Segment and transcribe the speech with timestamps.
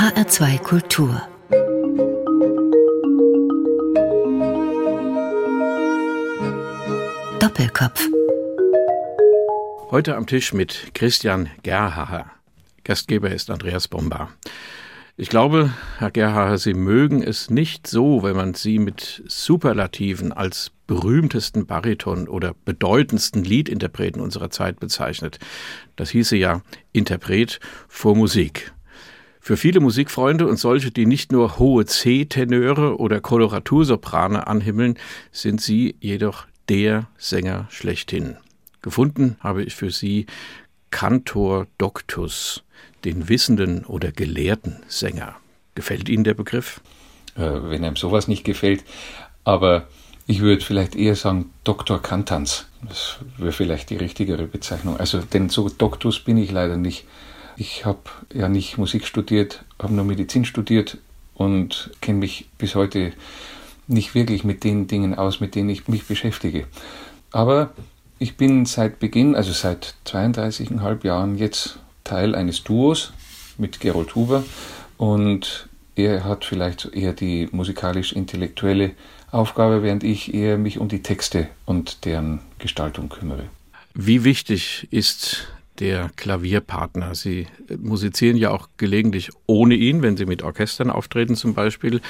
[0.00, 1.20] HR2 Kultur
[7.38, 8.08] Doppelkopf
[9.90, 12.30] Heute am Tisch mit Christian Gerhaher.
[12.82, 14.30] Gastgeber ist Andreas Bomba.
[15.18, 20.72] Ich glaube, Herr Gerhaher, Sie mögen es nicht so, wenn man Sie mit Superlativen als
[20.86, 25.38] berühmtesten Bariton oder bedeutendsten Liedinterpreten unserer Zeit bezeichnet.
[25.96, 26.62] Das hieße ja
[26.92, 28.72] Interpret vor Musik.
[29.40, 34.98] Für viele Musikfreunde und solche, die nicht nur hohe C-Tenöre oder Koloratursoprane anhimmeln,
[35.32, 38.36] sind Sie jedoch der Sänger schlechthin.
[38.82, 40.26] Gefunden habe ich für Sie
[40.90, 42.62] Cantor Doctus
[43.04, 45.36] den wissenden oder gelehrten Sänger.
[45.74, 46.80] Gefällt Ihnen der Begriff?
[47.34, 48.84] Äh, wenn einem sowas nicht gefällt,
[49.44, 49.88] aber
[50.26, 52.66] ich würde vielleicht eher sagen Doktor Kantans.
[52.86, 54.96] Das wäre vielleicht die richtigere Bezeichnung.
[54.96, 57.04] Also, denn so Doktus bin ich leider nicht.
[57.60, 58.00] Ich habe
[58.32, 60.96] ja nicht Musik studiert, habe nur Medizin studiert
[61.34, 63.12] und kenne mich bis heute
[63.86, 66.66] nicht wirklich mit den Dingen aus, mit denen ich mich beschäftige.
[67.32, 67.74] Aber
[68.18, 73.12] ich bin seit Beginn, also seit 32,5 Jahren jetzt Teil eines Duos
[73.58, 74.42] mit Gerold Huber
[74.96, 78.92] und er hat vielleicht eher die musikalisch-intellektuelle
[79.32, 83.50] Aufgabe, während ich eher mich um die Texte und deren Gestaltung kümmere.
[83.92, 85.46] Wie wichtig ist
[85.80, 87.14] der Klavierpartner?
[87.14, 87.46] Sie
[87.78, 92.00] musizieren ja auch gelegentlich ohne ihn, wenn Sie mit Orchestern auftreten zum Beispiel.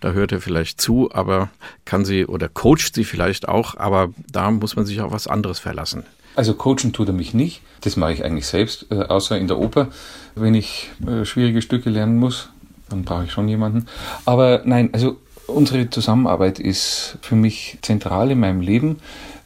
[0.00, 1.50] Da hört er vielleicht zu, aber
[1.84, 5.58] kann sie oder coacht sie vielleicht auch, aber da muss man sich auf was anderes
[5.58, 6.04] verlassen.
[6.34, 7.62] Also coachen tut er mich nicht.
[7.80, 9.88] Das mache ich eigentlich selbst, äh, außer in der Oper.
[10.34, 12.48] Wenn ich äh, schwierige Stücke lernen muss,
[12.88, 13.86] dann brauche ich schon jemanden.
[14.24, 18.98] Aber nein, also unsere Zusammenarbeit ist für mich zentral in meinem Leben,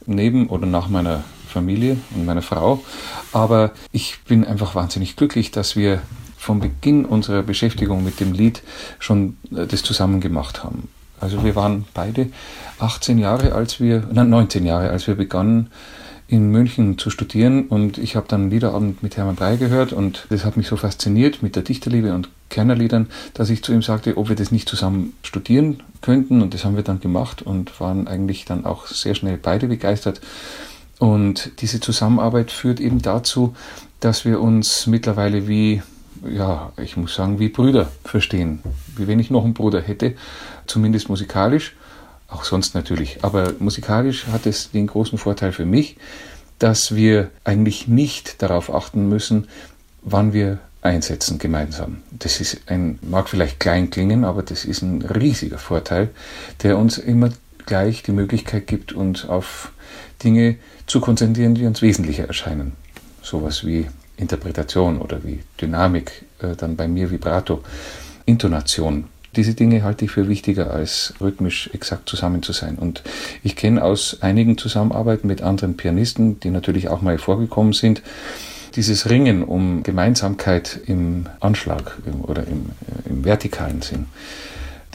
[0.07, 2.83] neben oder nach meiner Familie und meiner Frau.
[3.33, 6.03] Aber ich bin einfach wahnsinnig glücklich, dass wir
[6.37, 8.63] vom Beginn unserer Beschäftigung mit dem Lied
[8.99, 10.89] schon äh, das zusammen gemacht haben.
[11.21, 12.31] Also wir waren beide
[12.81, 15.71] 18 Jahre, als wir, nein, 19 Jahre, als wir begannen,
[16.27, 20.47] in München zu studieren und ich habe dann Liederabend mit Hermann Brey gehört und das
[20.47, 24.31] hat mich so fasziniert mit der Dichterliebe und Kernerliedern, dass ich zu ihm sagte, ob
[24.31, 28.47] wir das nicht zusammen studieren könnten und das haben wir dann gemacht und waren eigentlich
[28.47, 30.23] dann auch sehr schnell beide begeistert.
[31.03, 33.57] Und diese Zusammenarbeit führt eben dazu,
[33.99, 35.83] dass wir uns mittlerweile wie,
[36.31, 38.63] ja, ich muss sagen, wie Brüder verstehen.
[38.95, 40.15] Wie wenn ich noch einen Bruder hätte,
[40.69, 41.75] zumindest musikalisch
[42.29, 43.25] auch sonst natürlich.
[43.25, 45.97] Aber musikalisch hat es den großen Vorteil für mich,
[46.61, 49.49] dass wir eigentlich nicht darauf achten müssen,
[50.03, 51.97] wann wir einsetzen gemeinsam.
[52.13, 56.11] Das ist ein, mag vielleicht klein klingen, aber das ist ein riesiger Vorteil,
[56.63, 57.31] der uns immer
[57.67, 59.72] gleich die Möglichkeit gibt, uns auf
[60.23, 60.57] Dinge
[60.87, 62.73] zu konzentrieren, die uns wesentlicher erscheinen.
[63.23, 67.63] Sowas wie Interpretation oder wie Dynamik, äh, dann bei mir Vibrato,
[68.27, 69.05] Intonation.
[69.35, 72.77] Diese Dinge halte ich für wichtiger, als rhythmisch exakt zusammen zu sein.
[72.77, 73.03] Und
[73.43, 78.03] ich kenne aus einigen Zusammenarbeiten mit anderen Pianisten, die natürlich auch mal vorgekommen sind,
[78.77, 82.71] dieses Ringen um Gemeinsamkeit im Anschlag oder im,
[83.07, 84.07] äh, im vertikalen Sinn.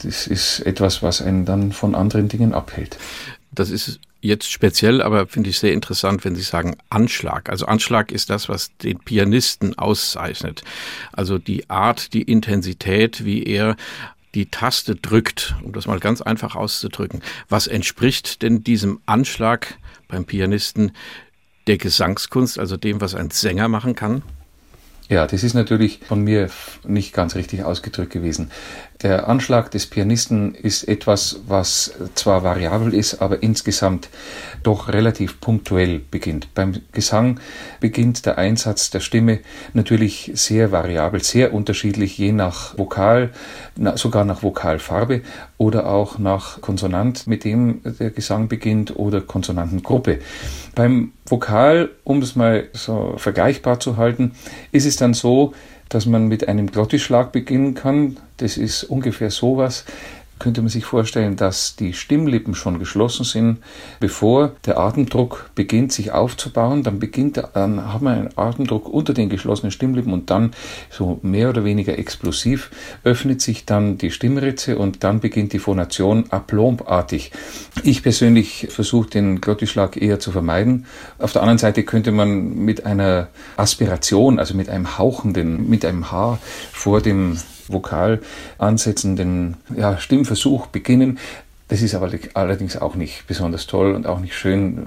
[0.02, 2.96] Das ist etwas, was einen dann von anderen Dingen abhält.
[3.50, 7.48] Das ist jetzt speziell, aber finde ich sehr interessant, wenn Sie sagen Anschlag.
[7.50, 10.62] Also Anschlag ist das, was den Pianisten auszeichnet.
[11.12, 13.76] Also die Art, die Intensität, wie er
[14.34, 20.24] die Taste drückt, um das mal ganz einfach auszudrücken, was entspricht denn diesem Anschlag beim
[20.24, 20.92] Pianisten
[21.66, 24.22] der Gesangskunst, also dem, was ein Sänger machen kann?
[25.08, 26.50] Ja, das ist natürlich von mir
[26.84, 28.50] nicht ganz richtig ausgedrückt gewesen.
[29.02, 34.08] Der Anschlag des Pianisten ist etwas, was zwar variabel ist, aber insgesamt
[34.64, 36.52] doch relativ punktuell beginnt.
[36.54, 37.38] Beim Gesang
[37.78, 39.38] beginnt der Einsatz der Stimme
[39.72, 43.30] natürlich sehr variabel, sehr unterschiedlich, je nach Vokal,
[43.94, 45.22] sogar nach Vokalfarbe
[45.58, 50.18] oder auch nach Konsonant, mit dem der Gesang beginnt oder Konsonantengruppe.
[50.74, 54.32] Beim Vokal, um es mal so vergleichbar zu halten,
[54.72, 55.54] ist es dann so,
[55.88, 58.18] dass man mit einem Glottisschlag beginnen kann.
[58.38, 59.84] Das ist ungefähr sowas,
[60.38, 63.58] könnte man sich vorstellen, dass die Stimmlippen schon geschlossen sind,
[64.00, 66.82] bevor der Atemdruck beginnt, sich aufzubauen.
[66.82, 70.52] Dann beginnt, dann haben wir einen Atemdruck unter den geschlossenen Stimmlippen und dann
[70.90, 72.70] so mehr oder weniger explosiv
[73.04, 77.32] öffnet sich dann die Stimmritze und dann beginnt die Phonation aplombartig.
[77.82, 80.86] Ich persönlich versuche den Glottisschlag eher zu vermeiden.
[81.18, 86.10] Auf der anderen Seite könnte man mit einer Aspiration, also mit einem hauchenden, mit einem
[86.10, 86.38] Haar
[86.72, 87.38] vor dem
[87.72, 88.20] Vokal
[88.58, 91.18] ansetzenden ja, Stimmversuch beginnen.
[91.68, 94.86] Das ist aber allerdings auch nicht besonders toll und auch nicht schön.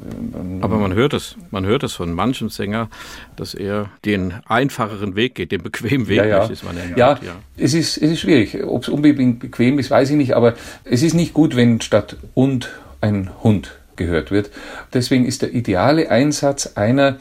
[0.62, 2.89] Aber man hört es, man hört es von manchem Sänger,
[3.36, 6.45] dass er den einfacheren Weg geht, den bequemen Weg, ja, ja.
[6.45, 8.63] ist man ja, ja, es ist, es ist schwierig.
[8.63, 12.18] Ob es unbedingt bequem ist, weiß ich nicht, aber es ist nicht gut, wenn statt
[12.33, 14.50] und ein Hund gehört wird.
[14.92, 17.19] Deswegen ist der ideale Einsatz einer,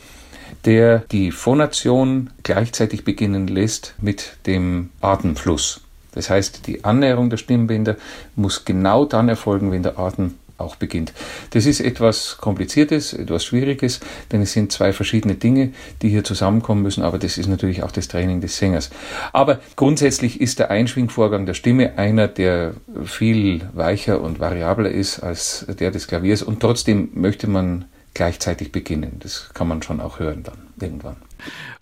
[0.65, 5.81] der die Phonation gleichzeitig beginnen lässt mit dem Atemfluss.
[6.13, 7.97] Das heißt, die Annäherung der Stimmbänder
[8.35, 11.13] muss genau dann erfolgen, wenn der Atem auch beginnt.
[11.51, 15.73] Das ist etwas Kompliziertes, etwas Schwieriges, denn es sind zwei verschiedene Dinge,
[16.03, 18.91] die hier zusammenkommen müssen, aber das ist natürlich auch das Training des Sängers.
[19.33, 22.75] Aber grundsätzlich ist der Einschwingvorgang der Stimme einer, der
[23.05, 27.87] viel weicher und variabler ist als der des Klaviers und trotzdem möchte man
[28.21, 29.17] gleichzeitig beginnen.
[29.21, 31.17] Das kann man schon auch hören dann irgendwann.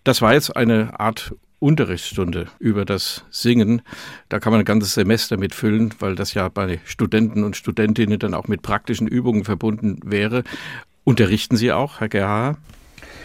[0.04, 3.82] Das war jetzt eine Art Unterrichtsstunde über das Singen.
[4.28, 8.34] Da kann man ein ganzes Semester mitfüllen, weil das ja bei Studenten und Studentinnen dann
[8.34, 10.44] auch mit praktischen Übungen verbunden wäre.
[11.02, 12.56] Unterrichten Sie auch, Herr Gerhard?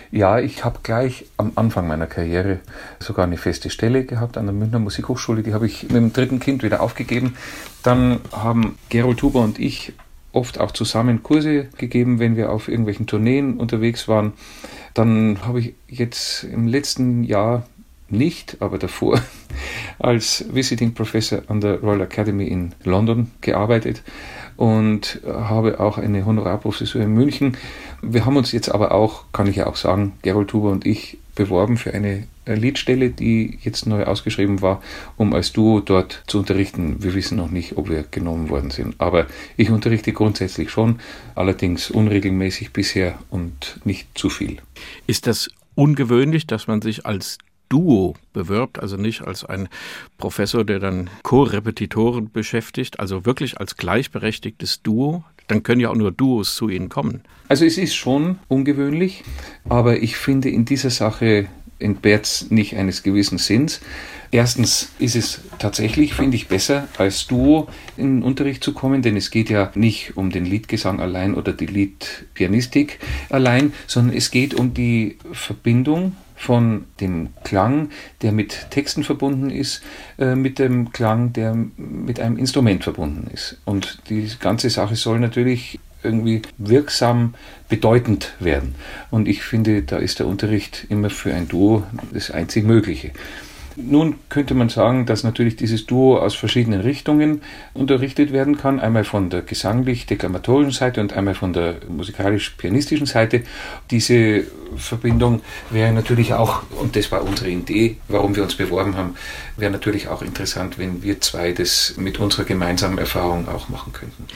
[0.10, 2.62] Ja, ich habe gleich am Anfang meiner Karriere
[3.00, 5.44] sogar eine feste Stelle gehabt an der Münchner Musikhochschule.
[5.44, 7.38] Die habe ich mit dem dritten Kind wieder aufgegeben.
[7.84, 9.94] Dann haben Gerold Huber und ich
[10.34, 14.34] oft auch zusammen Kurse gegeben, wenn wir auf irgendwelchen Tourneen unterwegs waren.
[14.94, 17.66] Dann habe ich jetzt im letzten Jahr
[18.10, 19.22] nicht, aber davor
[20.00, 24.04] als Visiting Professor an der Royal Academy in London gearbeitet
[24.58, 27.58] und habe auch eine Honorarprofessur in München.
[28.02, 31.18] Wir haben uns jetzt aber auch, kann ich ja auch sagen, Gerold Huber und ich
[31.36, 34.82] beworben für eine Liedstelle, die jetzt neu ausgeschrieben war,
[35.18, 37.02] um als Duo dort zu unterrichten.
[37.04, 38.96] Wir wissen noch nicht, ob wir genommen worden sind.
[39.00, 41.00] Aber ich unterrichte grundsätzlich schon,
[41.36, 44.58] allerdings unregelmäßig bisher und nicht zu viel.
[45.08, 47.38] Ist das ungewöhnlich, dass man sich als
[47.70, 49.68] Duo bewirbt, also nicht als ein
[50.20, 56.12] Professor, der dann Co-Repetitoren beschäftigt, also wirklich als gleichberechtigtes Duo, dann können ja auch nur
[56.12, 57.24] Duos zu Ihnen kommen.
[57.48, 59.24] Also es ist schon ungewöhnlich,
[59.68, 61.48] aber ich finde in dieser Sache
[61.80, 63.82] entbehrt es nicht eines gewissen Sinns.
[64.32, 67.68] Erstens ist es tatsächlich, finde ich, besser als Duo
[67.98, 71.54] in den Unterricht zu kommen, denn es geht ja nicht um den Liedgesang allein oder
[71.54, 73.00] die Liedpianistik
[73.30, 77.90] allein, sondern es geht um die Verbindung von dem Klang,
[78.22, 79.82] der mit Texten verbunden ist,
[80.18, 83.62] äh, mit dem Klang, der mit einem Instrument verbunden ist.
[83.66, 87.36] Und die ganze Sache soll natürlich irgendwie wirksam
[87.70, 88.76] bedeutend werden.
[89.10, 93.12] Und ich finde, da ist der Unterricht immer für ein Duo das einzig Mögliche.
[93.76, 97.42] Nun könnte man sagen, dass natürlich dieses Duo aus verschiedenen Richtungen
[97.74, 98.80] unterrichtet werden kann.
[98.80, 103.44] Einmal von der gesanglich-deklamatorischen Seite und einmal von der musikalisch-pianistischen Seite.
[103.90, 104.44] Diese
[104.76, 105.42] Verbindung
[105.72, 109.16] wäre natürlich auch, und das war unsere Idee, warum wir uns beworben haben,
[109.58, 114.28] wäre natürlich auch interessant, wenn wir zwei das mit unserer gemeinsamen Erfahrung auch machen könnten.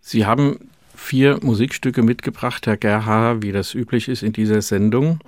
[0.00, 0.70] Sie haben
[1.08, 5.20] vier Musikstücke mitgebracht, Herr Gerhard, wie das üblich ist in dieser Sendung.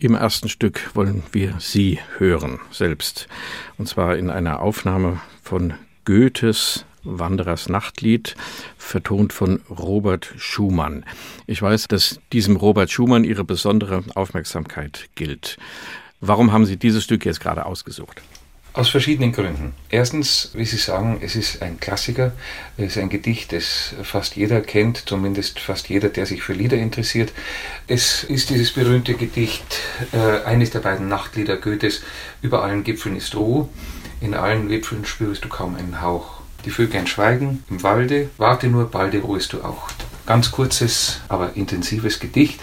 [0.00, 3.28] Im ersten Stück wollen wir Sie hören selbst.
[3.78, 5.74] Und zwar in einer Aufnahme von
[6.04, 8.34] Goethes Wanderers Nachtlied,
[8.78, 11.04] vertont von Robert Schumann.
[11.46, 15.56] Ich weiß, dass diesem Robert Schumann Ihre besondere Aufmerksamkeit gilt.
[16.20, 18.22] Warum haben Sie dieses Stück jetzt gerade ausgesucht?
[18.76, 19.72] Aus verschiedenen Gründen.
[19.88, 22.32] Erstens, wie Sie sagen, es ist ein Klassiker,
[22.76, 26.76] es ist ein Gedicht, das fast jeder kennt, zumindest fast jeder, der sich für Lieder
[26.76, 27.32] interessiert.
[27.86, 29.64] Es ist dieses berühmte Gedicht,
[30.12, 32.02] äh, eines der beiden Nachtlieder Goethes,
[32.42, 33.66] Über allen Gipfeln ist Ruhe,
[34.20, 36.42] in allen Wipfeln spürst du kaum einen Hauch.
[36.66, 39.88] Die Vögel schweigen im Walde, warte nur, balde ruhest du auch.
[40.26, 42.60] Ganz kurzes, aber intensives Gedicht.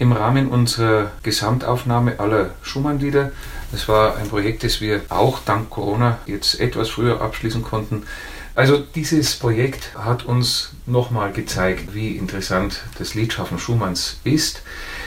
[0.00, 3.30] Im Rahmen unserer Gesamtaufnahme aller Schumann-Lieder
[3.72, 8.04] das war ein Projekt, das wir auch dank Corona jetzt etwas früher abschließen konnten.
[8.54, 14.62] Also dieses Projekt hat uns nochmal gezeigt, wie interessant das Liedschaffen Schumanns ist.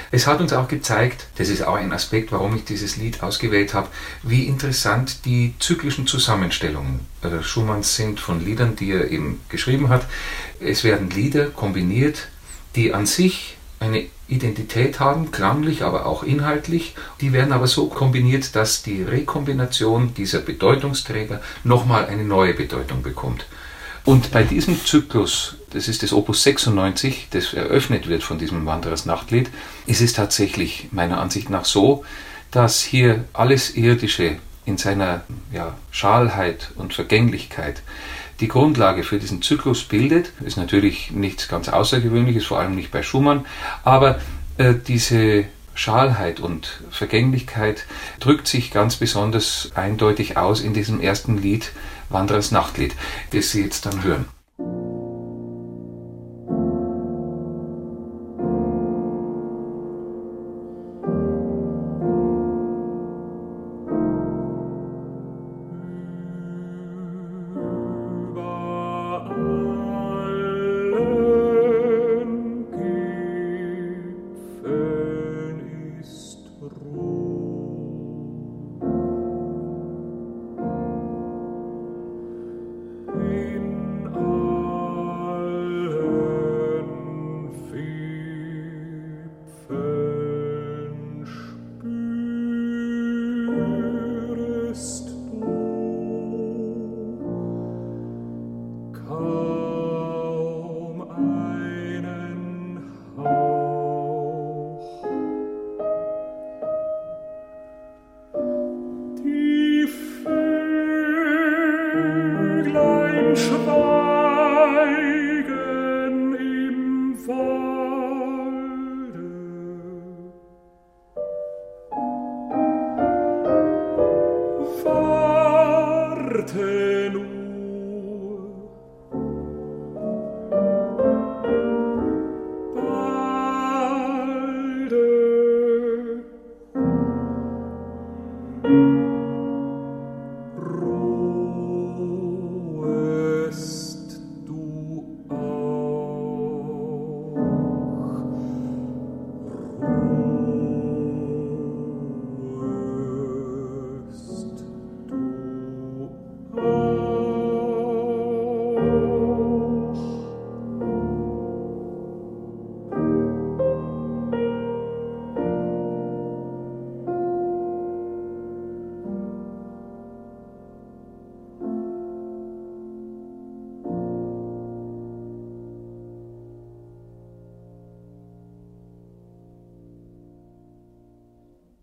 [0.09, 3.73] Es hat uns auch gezeigt, das ist auch ein Aspekt, warum ich dieses Lied ausgewählt
[3.73, 3.89] habe,
[4.23, 10.05] wie interessant die zyklischen Zusammenstellungen äh, Schumanns sind von Liedern, die er eben geschrieben hat.
[10.61, 12.29] Es werden Lieder kombiniert,
[12.75, 16.95] die an sich eine Identität haben, klanglich, aber auch inhaltlich.
[17.19, 23.45] Die werden aber so kombiniert, dass die Rekombination dieser Bedeutungsträger nochmal eine neue Bedeutung bekommt.
[24.03, 29.05] Und bei diesem Zyklus, das ist das Opus 96, das eröffnet wird von diesem Wanderers
[29.05, 29.49] Nachtlied,
[29.85, 32.03] ist es tatsächlich meiner Ansicht nach so,
[32.49, 35.21] dass hier alles Irdische in seiner
[35.51, 37.81] ja, Schalheit und Vergänglichkeit
[38.41, 40.33] die Grundlage für diesen Zyklus bildet.
[40.43, 43.45] Ist natürlich nichts ganz Außergewöhnliches, vor allem nicht bei Schumann,
[43.83, 44.19] aber
[44.57, 47.85] äh, diese Schalheit und Vergänglichkeit
[48.19, 51.71] drückt sich ganz besonders eindeutig aus in diesem ersten Lied,
[52.09, 52.93] Wanderers Nachtlied,
[53.31, 54.40] das Sie jetzt dann hören.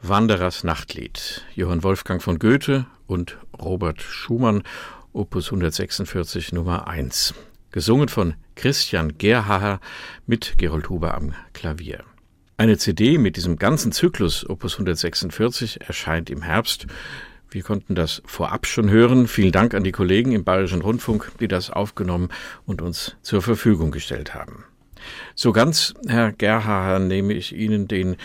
[0.09, 4.63] Wanderers Nachtlied, Johann Wolfgang von Goethe und Robert Schumann,
[5.13, 7.35] Opus 146 Nummer 1.
[7.73, 9.81] Gesungen von Christian Gerhaher
[10.27, 12.05] mit Gerold Huber am Klavier.
[12.57, 16.87] Eine CD mit diesem ganzen Zyklus Opus 146 erscheint im Herbst.
[17.51, 19.29] Wir konnten das vorab schon hören.
[19.29, 22.31] Vielen Dank an die Kollegen im Bayerischen Rundfunk, die das aufgenommen
[22.65, 24.65] und uns zur Verfügung gestellt haben.
[25.35, 28.17] So ganz, Herr Gerhaher, nehme ich Ihnen den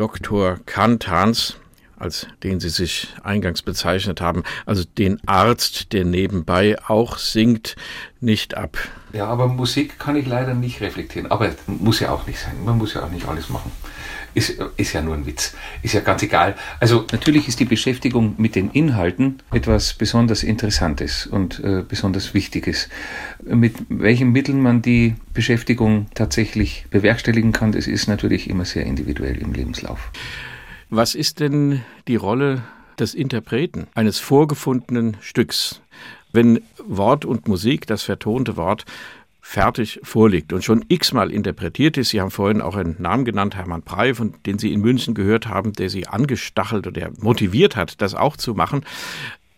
[0.00, 0.58] Dr.
[0.64, 1.56] Kantans,
[1.98, 7.76] als den Sie sich eingangs bezeichnet haben, also den Arzt, der nebenbei auch singt,
[8.18, 8.78] nicht ab.
[9.12, 11.30] Ja, aber Musik kann ich leider nicht reflektieren.
[11.30, 12.64] Aber muss ja auch nicht sein.
[12.64, 13.70] Man muss ja auch nicht alles machen
[14.34, 15.54] ist, ist ja nur ein Witz.
[15.82, 16.54] Ist ja ganz egal.
[16.78, 22.88] Also natürlich ist die Beschäftigung mit den Inhalten etwas besonders Interessantes und äh, besonders Wichtiges.
[23.44, 29.38] Mit welchen Mitteln man die Beschäftigung tatsächlich bewerkstelligen kann, das ist natürlich immer sehr individuell
[29.38, 30.10] im Lebenslauf.
[30.90, 32.62] Was ist denn die Rolle
[32.98, 35.80] des Interpreten eines vorgefundenen Stücks?
[36.32, 38.84] Wenn Wort und Musik, das vertonte Wort,
[39.40, 42.10] fertig vorliegt und schon x-mal interpretiert ist.
[42.10, 45.46] Sie haben vorhin auch einen Namen genannt, Hermann Prey, von den Sie in München gehört
[45.46, 48.84] haben, der Sie angestachelt oder motiviert hat, das auch zu machen.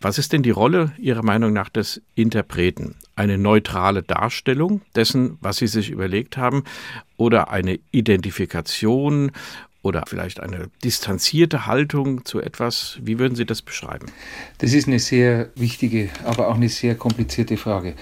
[0.01, 2.97] Was ist denn die Rolle Ihrer Meinung nach des Interpreten?
[3.15, 6.65] Eine neutrale Darstellung dessen, was Sie sich überlegt haben,
[7.17, 9.31] oder eine Identifikation
[9.83, 12.99] oder vielleicht eine distanzierte Haltung zu etwas?
[13.03, 14.07] Wie würden Sie das beschreiben?
[14.59, 17.95] Das ist eine sehr wichtige, aber auch eine sehr komplizierte Frage.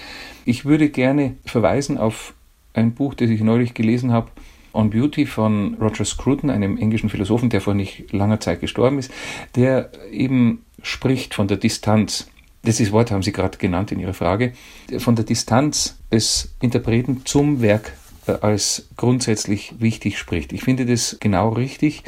[0.45, 2.35] Ich würde gerne verweisen auf
[2.75, 4.31] ein Buch, das ich neulich gelesen habe,
[4.73, 9.11] On Beauty von Roger Scruton, einem englischen Philosophen, der vor nicht langer Zeit gestorben ist,
[9.57, 12.29] der eben spricht von der Distanz.
[12.63, 14.53] Das Wort haben Sie gerade genannt in Ihrer Frage,
[14.99, 17.95] von der Distanz des Interpreten zum Werk
[18.37, 20.53] als grundsätzlich wichtig spricht.
[20.53, 22.03] Ich finde das genau richtig.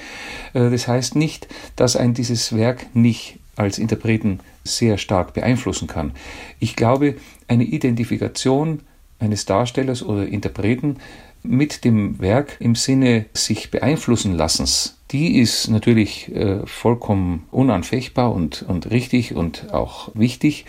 [0.54, 6.12] Äh, das heißt nicht, dass ein dieses Werk nicht als Interpreten sehr stark beeinflussen kann.
[6.58, 7.16] Ich glaube,
[7.48, 8.80] eine Identifikation
[9.18, 10.96] eines Darstellers oder Interpreten
[11.42, 18.62] mit dem Werk im Sinne sich beeinflussen lassens, die ist natürlich äh, vollkommen unanfechtbar und,
[18.62, 20.64] und richtig und auch wichtig.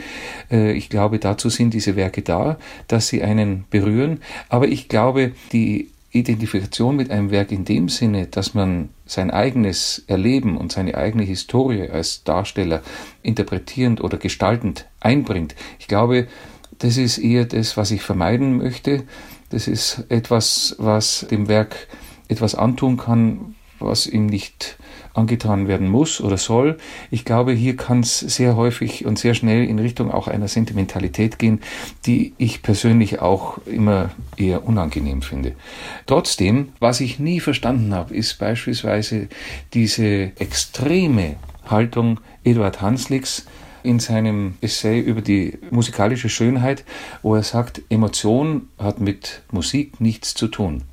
[0.52, 2.58] Äh, ich glaube, dazu sind diese Werke da,
[2.88, 4.20] dass sie einen berühren.
[4.50, 10.04] Aber ich glaube, die Identifikation mit einem Werk in dem Sinne, dass man sein eigenes
[10.08, 12.84] Erleben und seine eigene Historie als Darsteller
[13.24, 16.28] interpretierend oder gestaltend einbringt, ich glaube,
[16.80, 19.04] das ist eher das, was ich vermeiden möchte.
[19.50, 21.88] Das ist etwas, was dem Werk
[22.28, 24.78] etwas antun kann, was ihm nicht
[25.14, 26.78] angetan werden muss oder soll.
[27.12, 31.38] Ich glaube, hier kann es sehr häufig und sehr schnell in Richtung auch einer Sentimentalität
[31.38, 31.62] gehen,
[32.06, 35.56] die ich persönlich auch immer eher unangenehm finde.
[36.06, 39.28] Trotzdem, was ich nie verstanden habe, ist beispielsweise
[39.74, 41.36] diese extreme
[41.66, 43.46] Haltung Eduard Hanslicks,
[43.84, 46.86] in seinem Essay über die musikalische Schönheit,
[47.22, 50.84] wo er sagt, Emotion hat mit Musik nichts zu tun.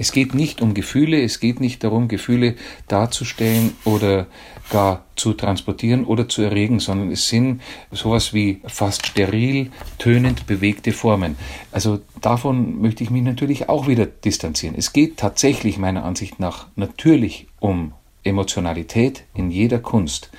[0.00, 2.54] Es geht nicht um Gefühle, es geht nicht darum, Gefühle
[2.88, 4.28] darzustellen oder
[4.70, 7.60] gar zu transportieren oder zu erregen, sondern es sind
[7.92, 11.36] sowas wie fast steril, tönend bewegte Formen.
[11.70, 14.74] Also davon möchte ich mich natürlich auch wieder distanzieren.
[14.74, 17.92] Es geht tatsächlich meiner Ansicht nach natürlich um
[18.24, 20.30] Emotionalität in jeder Kunst.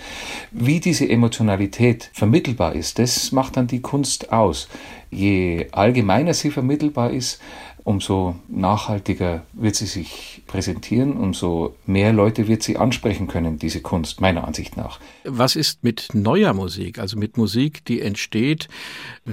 [0.50, 4.70] Wie diese Emotionalität vermittelbar ist, das macht dann die Kunst aus.
[5.12, 7.39] Je allgemeiner sie vermittelbar ist,
[7.84, 14.22] umso nachhaltiger wird sie sich präsentieren, umso mehr Leute wird sie ansprechen können, diese Kunst,
[14.22, 15.00] meiner Ansicht nach.
[15.24, 18.68] Was ist mit neuer Musik, also mit Musik, die entsteht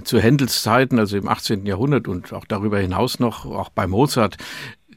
[0.05, 1.67] zu Händels Zeiten, also im 18.
[1.67, 4.37] Jahrhundert und auch darüber hinaus noch, auch bei Mozart,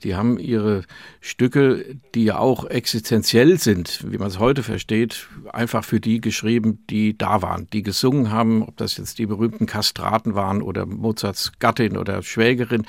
[0.04, 0.84] die haben ihre
[1.20, 6.84] Stücke, die ja auch existenziell sind, wie man es heute versteht, einfach für die geschrieben,
[6.90, 11.54] die da waren, die gesungen haben, ob das jetzt die berühmten Kastraten waren oder Mozarts
[11.60, 12.86] Gattin oder Schwägerin,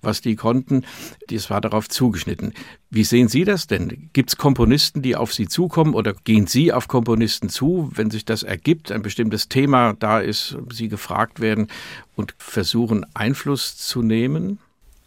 [0.00, 0.84] was die konnten,
[1.28, 2.52] das war darauf zugeschnitten.
[2.90, 4.10] Wie sehen Sie das denn?
[4.12, 8.24] Gibt es Komponisten, die auf Sie zukommen oder gehen Sie auf Komponisten zu, wenn sich
[8.24, 11.68] das ergibt, ein bestimmtes Thema da ist, Sie gefragt werden
[12.16, 14.58] und versuchen Einfluss zu nehmen?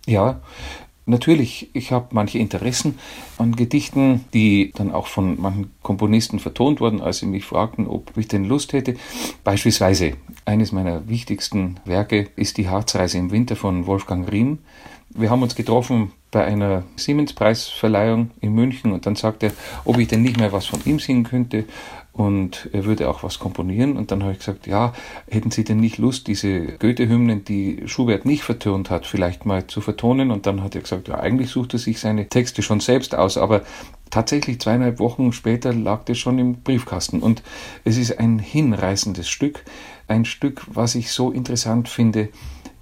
[0.05, 0.41] Ja,
[1.07, 2.97] Natürlich, ich habe manche Interessen
[3.37, 8.17] an Gedichten, die dann auch von manchen Komponisten vertont wurden, als sie mich fragten, ob
[8.17, 8.95] ich denn Lust hätte.
[9.43, 10.13] Beispielsweise,
[10.45, 14.59] eines meiner wichtigsten Werke ist die Harzreise im Winter von Wolfgang Riem.
[15.09, 19.51] Wir haben uns getroffen bei einer Siemens-Preisverleihung in München und dann sagte er,
[19.85, 21.65] ob ich denn nicht mehr was von ihm singen könnte
[22.15, 23.97] und er würde auch was komponieren.
[23.97, 24.93] Und dann habe ich gesagt, ja,
[25.29, 29.81] hätten Sie denn nicht Lust, diese Goethe-Hymnen, die Schubert nicht vertont hat, vielleicht mal zu
[29.81, 30.31] vertonen?
[30.31, 33.37] Und dann hat er gesagt, ja, eigentlich sucht er sich seine Texte schon selbst aus,
[33.37, 33.63] aber
[34.11, 37.19] tatsächlich zweieinhalb Wochen später lag das schon im Briefkasten.
[37.19, 37.43] Und
[37.83, 39.65] es ist ein hinreißendes Stück,
[40.07, 42.29] ein Stück, was ich so interessant finde,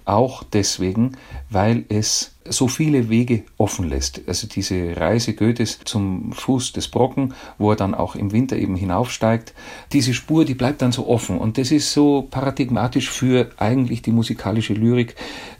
[0.04, 1.16] auch deswegen,
[1.50, 4.20] weil es so viele Wege offen lässt.
[4.26, 8.76] Also diese Reise Goethes zum Fuß des Brocken, wo er dann auch im Winter eben
[8.76, 9.54] hinaufsteigt,
[9.92, 11.38] diese Spur, die bleibt dann so offen.
[11.38, 15.16] Und das ist so paradigmatisch für eigentlich die musikalische Lyrik.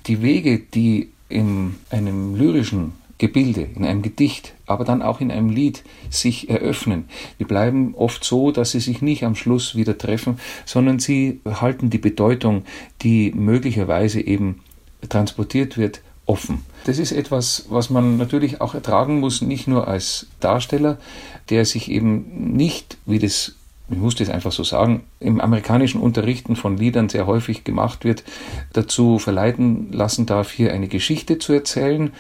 [0.06, 5.48] Die Wege, die in einem lyrischen Gebilde, in einem Gedicht, aber dann auch in einem
[5.48, 7.04] Lied sich eröffnen.
[7.38, 11.90] Die bleiben oft so, dass sie sich nicht am Schluss wieder treffen, sondern sie halten
[11.90, 12.64] die Bedeutung,
[13.02, 14.60] die möglicherweise eben
[15.08, 16.62] transportiert wird, offen.
[16.86, 20.98] Das ist etwas, was man natürlich auch ertragen muss, nicht nur als Darsteller,
[21.50, 23.54] der sich eben nicht, wie das
[23.90, 28.24] ich muss das einfach so sagen, im amerikanischen Unterrichten von Liedern sehr häufig gemacht wird,
[28.72, 32.10] dazu verleiten lassen darf, hier eine Geschichte zu erzählen.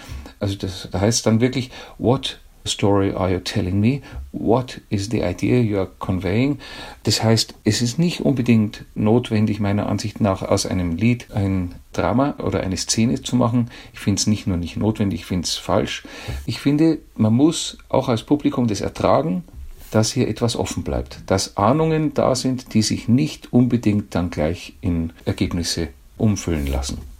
[0.40, 4.00] Also das heißt dann wirklich, what story are you telling me?
[4.32, 6.58] What is the idea you are conveying?
[7.02, 12.34] Das heißt, es ist nicht unbedingt notwendig, meiner Ansicht nach, aus einem Lied ein Drama
[12.38, 13.70] oder eine Szene zu machen.
[13.92, 16.04] Ich finde es nicht nur nicht notwendig, ich finde es falsch.
[16.46, 19.44] Ich finde, man muss auch als Publikum das ertragen,
[19.90, 24.74] dass hier etwas offen bleibt, dass Ahnungen da sind, die sich nicht unbedingt dann gleich
[24.80, 27.13] in Ergebnisse umfüllen lassen.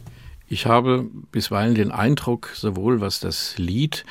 [0.48, 4.04] Ich habe bisweilen den Eindruck, sowohl was das Lied,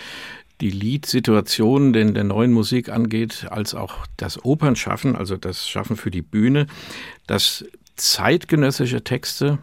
[0.62, 6.12] die Liedsituation in der neuen Musik angeht, als auch das Opernschaffen, also das Schaffen für
[6.12, 6.68] die Bühne,
[7.28, 7.66] dass
[7.96, 9.60] zeitgenössische Texte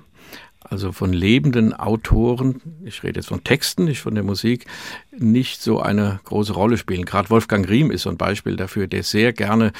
[0.71, 4.67] also von lebenden Autoren, ich rede jetzt von Texten, nicht von der Musik,
[5.11, 7.05] nicht so eine große Rolle spielen.
[7.05, 9.73] Gerade Wolfgang Riem ist so ein Beispiel dafür, der sehr gerne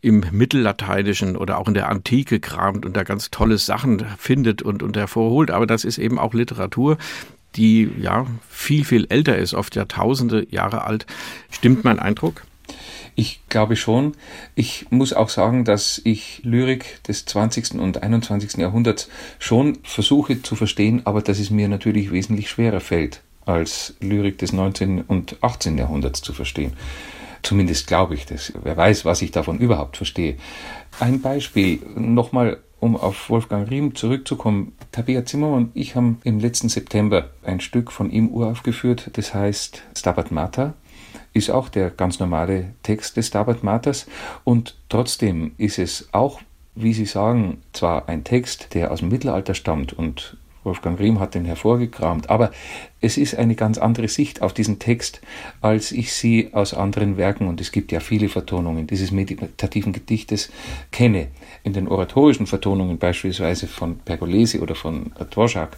[0.00, 4.82] im Mittellateinischen oder auch in der Antike kramt und da ganz tolle Sachen findet und,
[4.82, 5.50] und hervorholt.
[5.50, 6.96] Aber das ist eben auch Literatur,
[7.54, 11.04] die ja viel, viel älter ist, oft Jahrtausende Jahre alt.
[11.50, 12.42] Stimmt mein Eindruck?
[13.18, 14.12] Ich glaube schon.
[14.54, 17.72] Ich muss auch sagen, dass ich Lyrik des 20.
[17.80, 18.58] und 21.
[18.58, 19.08] Jahrhunderts
[19.40, 24.52] schon versuche zu verstehen, aber dass es mir natürlich wesentlich schwerer fällt, als Lyrik des
[24.52, 25.02] 19.
[25.02, 25.76] und 18.
[25.78, 26.74] Jahrhunderts zu verstehen.
[27.42, 28.52] Zumindest glaube ich das.
[28.62, 30.36] Wer weiß, was ich davon überhaupt verstehe.
[31.00, 34.76] Ein Beispiel, nochmal, um auf Wolfgang Riem zurückzukommen.
[34.92, 39.82] Tabea Zimmermann und ich haben im letzten September ein Stück von ihm uraufgeführt, das heißt
[39.96, 40.74] Stabat Mater
[41.32, 44.06] ist auch der ganz normale Text des Stabat Maters
[44.44, 46.40] und trotzdem ist es auch,
[46.74, 50.36] wie Sie sagen, zwar ein Text, der aus dem Mittelalter stammt und
[50.68, 52.52] Wolfgang Riem hat den hervorgekramt, aber
[53.00, 55.20] es ist eine ganz andere Sicht auf diesen Text,
[55.60, 60.50] als ich sie aus anderen Werken, und es gibt ja viele Vertonungen dieses meditativen Gedichtes,
[60.92, 61.28] kenne.
[61.64, 65.76] In den oratorischen Vertonungen beispielsweise von Pergolesi oder von Dvorak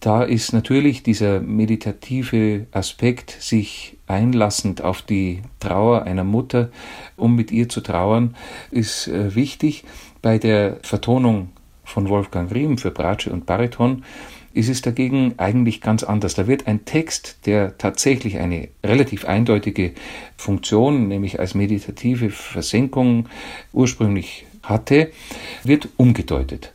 [0.00, 6.70] da ist natürlich dieser meditative Aspekt, sich einlassend auf die Trauer einer Mutter,
[7.16, 8.34] um mit ihr zu trauern,
[8.70, 9.84] ist äh, wichtig.
[10.22, 11.50] Bei der Vertonung
[11.90, 14.04] von Wolfgang Riem für Bratsche und Bariton
[14.52, 16.34] ist es dagegen eigentlich ganz anders.
[16.34, 19.92] Da wird ein Text, der tatsächlich eine relativ eindeutige
[20.36, 23.28] Funktion, nämlich als meditative Versenkung
[23.72, 25.10] ursprünglich hatte,
[25.62, 26.72] wird umgedeutet.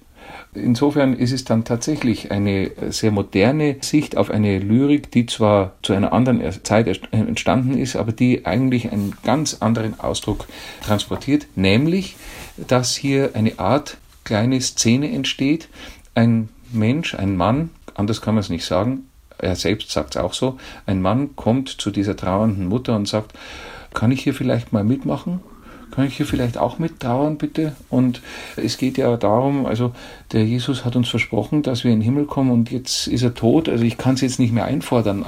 [0.54, 5.92] Insofern ist es dann tatsächlich eine sehr moderne Sicht auf eine Lyrik, die zwar zu
[5.92, 10.48] einer anderen Zeit entstanden ist, aber die eigentlich einen ganz anderen Ausdruck
[10.82, 12.16] transportiert, nämlich,
[12.56, 15.70] dass hier eine Art kleine Szene entsteht.
[16.14, 19.06] Ein Mensch, ein Mann, anders kann man es nicht sagen,
[19.38, 23.34] er selbst sagt es auch so, ein Mann kommt zu dieser trauernden Mutter und sagt,
[23.94, 25.40] kann ich hier vielleicht mal mitmachen?
[25.92, 27.74] kann ich hier vielleicht auch mittrauern, bitte?
[27.90, 28.22] Und
[28.58, 29.94] es geht ja darum, also
[30.34, 33.34] der Jesus hat uns versprochen, dass wir in den Himmel kommen und jetzt ist er
[33.34, 35.24] tot, also ich kann es jetzt nicht mehr einfordern.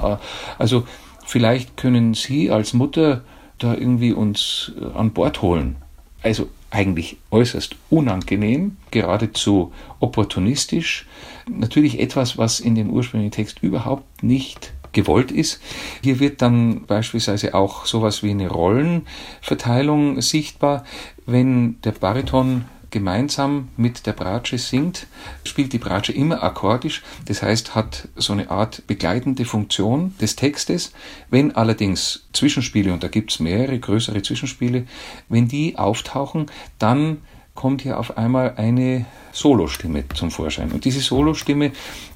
[0.58, 0.84] Also
[1.28, 3.20] Vielleicht können Sie als Mutter
[3.58, 5.76] da irgendwie uns äh, an Bord holen.
[6.22, 11.06] Also eigentlich äußerst unangenehm, geradezu opportunistisch.
[11.48, 15.60] Natürlich etwas, was in dem ursprünglichen Text überhaupt nicht gewollt ist.
[16.02, 20.84] Hier wird dann beispielsweise auch sowas wie eine Rollenverteilung sichtbar,
[21.26, 25.06] wenn der Bariton gemeinsam mit der Bratsche singt,
[25.44, 30.92] spielt die Bratsche immer akkordisch, das heißt hat so eine Art begleitende Funktion des Textes.
[31.30, 34.86] Wenn allerdings Zwischenspiele, und da gibt es mehrere größere Zwischenspiele,
[35.28, 36.46] wenn die auftauchen,
[36.78, 37.18] dann
[37.54, 40.70] kommt hier auf einmal eine Solostimme zum Vorschein.
[40.70, 41.72] Und diese Solostimme,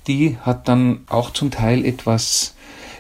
[0.07, 2.52] die hat dann auch zum Teil etwas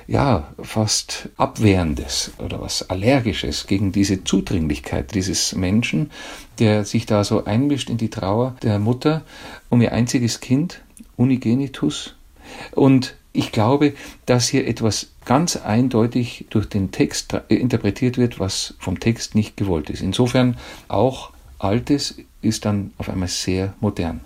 [0.06, 6.10] ja, fast Abwehrendes oder was Allergisches gegen diese Zudringlichkeit dieses Menschen,
[6.58, 9.22] der sich da so einmischt in die Trauer der Mutter
[9.68, 10.80] um ihr einziges Kind,
[11.16, 12.14] Unigenitus.
[12.72, 13.94] Und ich glaube,
[14.26, 19.88] dass hier etwas ganz eindeutig durch den Text interpretiert wird, was vom Text nicht gewollt
[19.88, 20.02] ist.
[20.02, 24.20] Insofern auch Altes ist dann auf einmal sehr modern.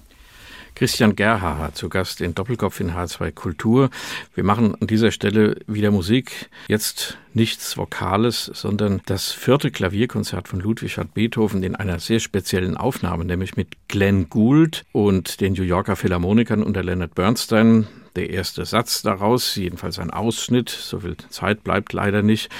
[0.77, 3.89] Christian Gerhaher zu Gast in Doppelkopf in H2 Kultur.
[4.35, 6.51] Wir machen an dieser Stelle wieder Musik.
[6.69, 12.77] Jetzt nichts Vokales, sondern das vierte Klavierkonzert von Ludwig van Beethoven in einer sehr speziellen
[12.77, 17.87] Aufnahme, nämlich mit Glenn Gould und den New Yorker Philharmonikern unter Leonard Bernstein.
[18.15, 22.51] Der erste Satz daraus, jedenfalls ein Ausschnitt, so viel Zeit bleibt leider nicht.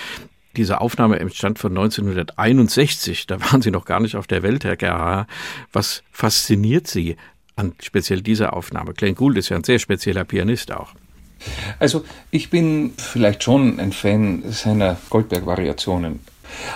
[0.57, 3.27] Diese Aufnahme entstand von 1961.
[3.27, 5.27] Da waren Sie noch gar nicht auf der Welt, Herr Gerhaher.
[5.71, 7.17] Was fasziniert Sie
[7.57, 8.93] an speziell dieser Aufnahme?
[8.95, 10.93] Glenn Gould ist ja ein sehr spezieller Pianist auch.
[11.79, 16.21] Also ich bin vielleicht schon ein Fan seiner Goldberg-Variationen.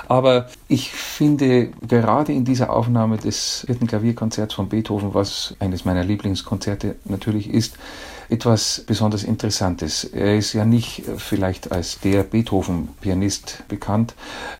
[0.08, 6.04] Aber ich finde gerade in dieser Aufnahme des vierten Klavierkonzerts von Beethoven, was eines meiner
[6.04, 7.76] Lieblingskonzerte natürlich ist,
[8.30, 10.04] etwas besonders Interessantes.
[10.04, 14.14] Er ist ja nicht vielleicht als der Beethoven-Pianist bekannt.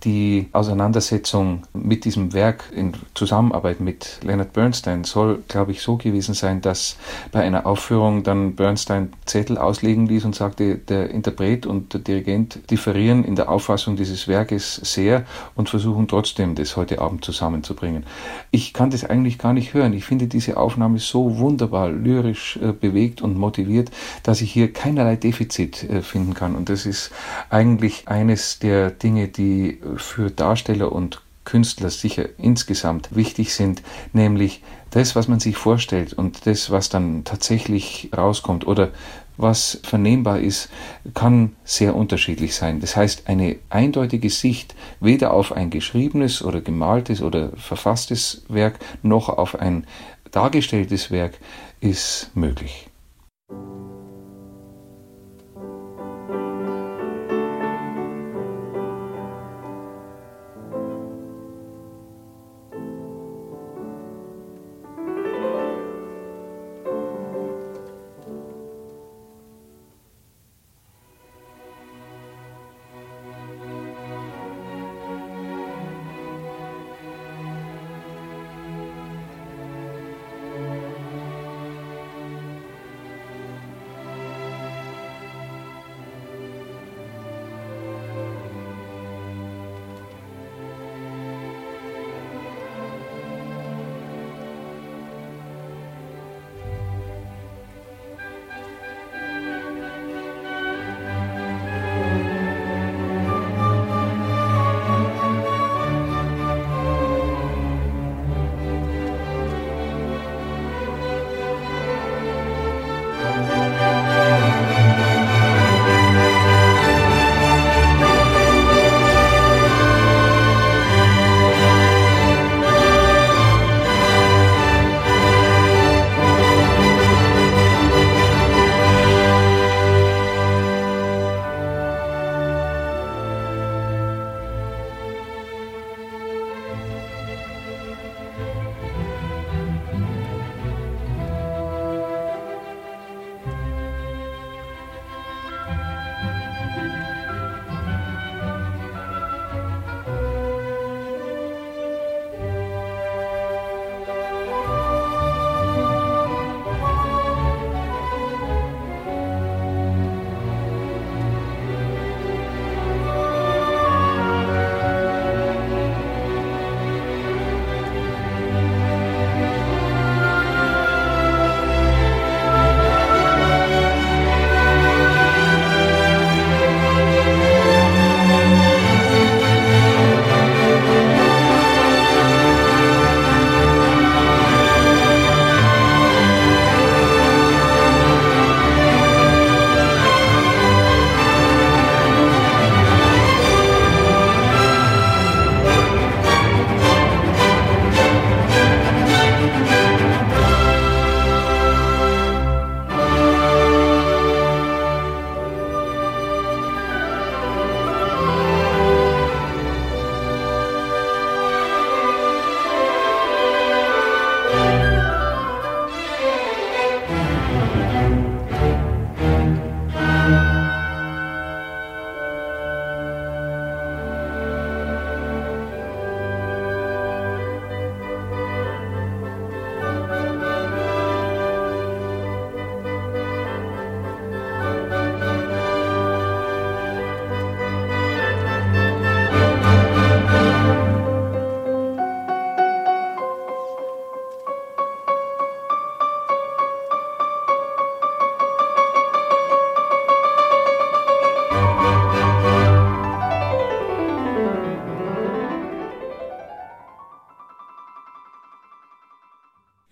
[0.04, 6.34] Die Auseinandersetzung mit diesem Werk in Zusammenarbeit mit Leonard Bernstein soll, glaube ich, so gewesen
[6.34, 6.96] sein, dass
[7.30, 12.70] bei einer Aufführung dann Bernstein Zettel auslegen ließ und sagte, der Interpret und der Dirigent
[12.70, 18.04] differieren in der Auffassung dieses Werkes sehr und versuchen trotzdem, das heute Abend zusammenzubringen.
[18.50, 19.92] Ich kann das eigentlich gar nicht hören.
[19.92, 23.90] Ich finde diese Aufnahme so wunderbar lyrisch äh, bewegt und motiviert motiviert,
[24.22, 26.54] dass ich hier keinerlei Defizit äh, finden kann.
[26.56, 27.10] Und das ist
[27.48, 35.16] eigentlich eines der Dinge, die für Darsteller und Künstler sicher insgesamt wichtig sind, nämlich das,
[35.16, 38.90] was man sich vorstellt und das, was dann tatsächlich rauskommt oder
[39.36, 40.68] was vernehmbar ist,
[41.14, 42.80] kann sehr unterschiedlich sein.
[42.80, 49.30] Das heißt, eine eindeutige Sicht weder auf ein geschriebenes oder gemaltes oder verfasstes Werk noch
[49.30, 49.86] auf ein
[50.30, 51.38] dargestelltes Werk
[51.80, 52.89] ist möglich.
[53.50, 53.89] you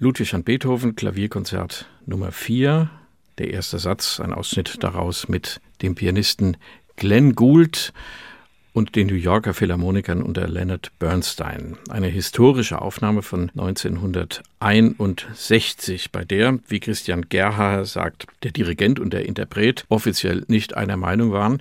[0.09, 2.89] Ludwig van Beethoven, Klavierkonzert Nummer 4.
[3.37, 6.57] Der erste Satz, ein Ausschnitt daraus mit dem Pianisten
[6.97, 7.93] Glenn Gould
[8.73, 11.77] und den New Yorker Philharmonikern unter Leonard Bernstein.
[11.91, 19.27] Eine historische Aufnahme von 1961, bei der, wie Christian Gerhaher sagt, der Dirigent und der
[19.27, 21.61] Interpret offiziell nicht einer Meinung waren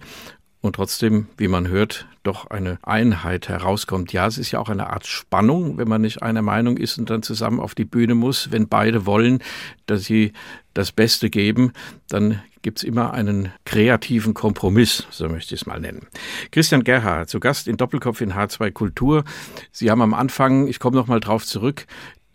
[0.68, 4.14] und trotzdem, wie man hört, doch eine Einheit herauskommt.
[4.14, 7.10] Ja, es ist ja auch eine Art Spannung, wenn man nicht einer Meinung ist und
[7.10, 8.52] dann zusammen auf die Bühne muss.
[8.52, 9.40] Wenn beide wollen,
[9.88, 10.34] dass sie
[10.74, 11.72] das Beste geben,
[12.10, 16.08] dann gibt es immer einen kreativen Kompromiss, so möchte ich es mal nennen.
[16.52, 19.24] Christian Gerhard, zu Gast in Doppelkopf in H2 Kultur.
[19.72, 21.88] Sie haben am Anfang, ich komme noch mal drauf zurück,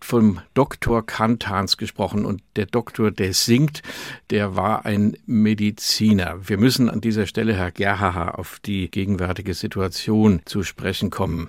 [0.05, 3.83] vom Doktor Kantans gesprochen und der Doktor, der singt,
[4.31, 6.37] der war ein Mediziner.
[6.49, 11.49] Wir müssen an dieser Stelle, Herr Gerhaha, auf die gegenwärtige Situation zu sprechen kommen.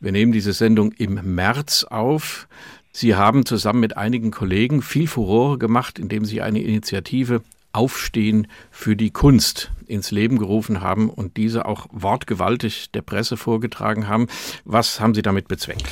[0.00, 2.48] Wir nehmen diese Sendung im März auf.
[2.92, 8.96] Sie haben zusammen mit einigen Kollegen viel Furore gemacht, indem Sie eine Initiative Aufstehen für
[8.96, 14.26] die Kunst ins Leben gerufen haben und diese auch wortgewaltig der Presse vorgetragen haben.
[14.64, 15.84] Was haben Sie damit bezweckt?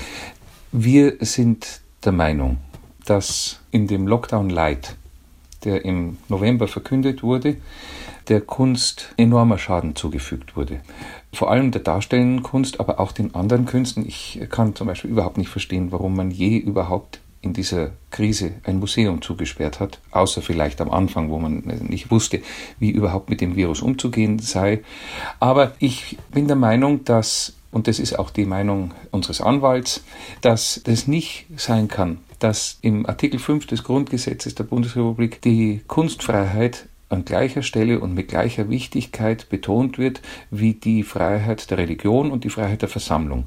[0.73, 2.58] Wir sind der Meinung,
[3.04, 4.96] dass in dem Lockdown Light,
[5.64, 7.56] der im November verkündet wurde,
[8.28, 10.80] der Kunst enormer Schaden zugefügt wurde.
[11.32, 14.06] Vor allem der darstellenden Kunst, aber auch den anderen Künsten.
[14.06, 18.79] Ich kann zum Beispiel überhaupt nicht verstehen, warum man je überhaupt in dieser Krise ein
[18.79, 22.42] Museum zugesperrt hat, außer vielleicht am Anfang, wo man nicht wusste,
[22.79, 24.83] wie überhaupt mit dem Virus umzugehen sei.
[25.38, 30.03] Aber ich bin der Meinung, dass und das ist auch die Meinung unseres Anwalts,
[30.40, 36.88] dass das nicht sein kann, dass im Artikel 5 des Grundgesetzes der Bundesrepublik die Kunstfreiheit
[37.11, 42.44] an gleicher Stelle und mit gleicher Wichtigkeit betont wird wie die Freiheit der Religion und
[42.44, 43.46] die Freiheit der Versammlung.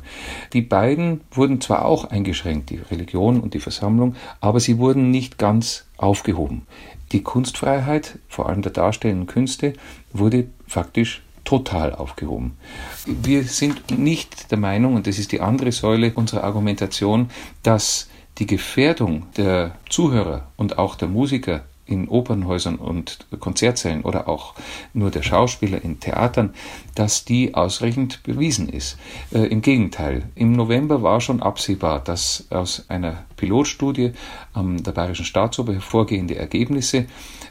[0.52, 5.38] Die beiden wurden zwar auch eingeschränkt, die Religion und die Versammlung, aber sie wurden nicht
[5.38, 6.68] ganz aufgehoben.
[7.14, 9.74] Die Kunstfreiheit, vor allem der darstellenden Künste,
[10.12, 12.58] wurde faktisch total aufgehoben.
[13.06, 17.30] Wir sind nicht der Meinung, und das ist die andere Säule unserer Argumentation,
[17.64, 24.54] dass die Gefährdung der Zuhörer und auch der Musiker in Opernhäusern und Konzertsälen oder auch
[24.94, 26.54] nur der Schauspieler in Theatern,
[26.96, 28.98] dass die ausreichend bewiesen ist.
[29.34, 34.14] Äh, Im Gegenteil, im November war schon absehbar, dass aus einer Pilotstudie
[34.54, 37.06] am der Bayerischen Staatsoper hervorgehende Ergebnisse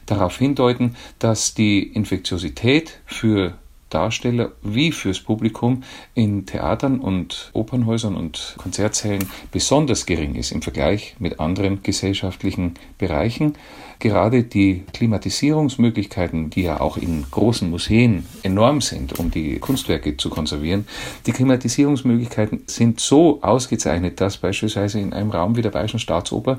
[0.07, 3.55] darauf hindeuten, dass die Infektiosität für
[3.93, 5.83] Darsteller wie fürs Publikum
[6.15, 13.55] in Theatern und Opernhäusern und Konzertsälen besonders gering ist im Vergleich mit anderen gesellschaftlichen Bereichen.
[13.99, 20.29] Gerade die Klimatisierungsmöglichkeiten, die ja auch in großen Museen enorm sind, um die Kunstwerke zu
[20.29, 20.89] konservieren,
[21.27, 26.59] die Klimatisierungsmöglichkeiten sind so ausgezeichnet, dass beispielsweise in einem Raum wie der Bayerischen Staatsoper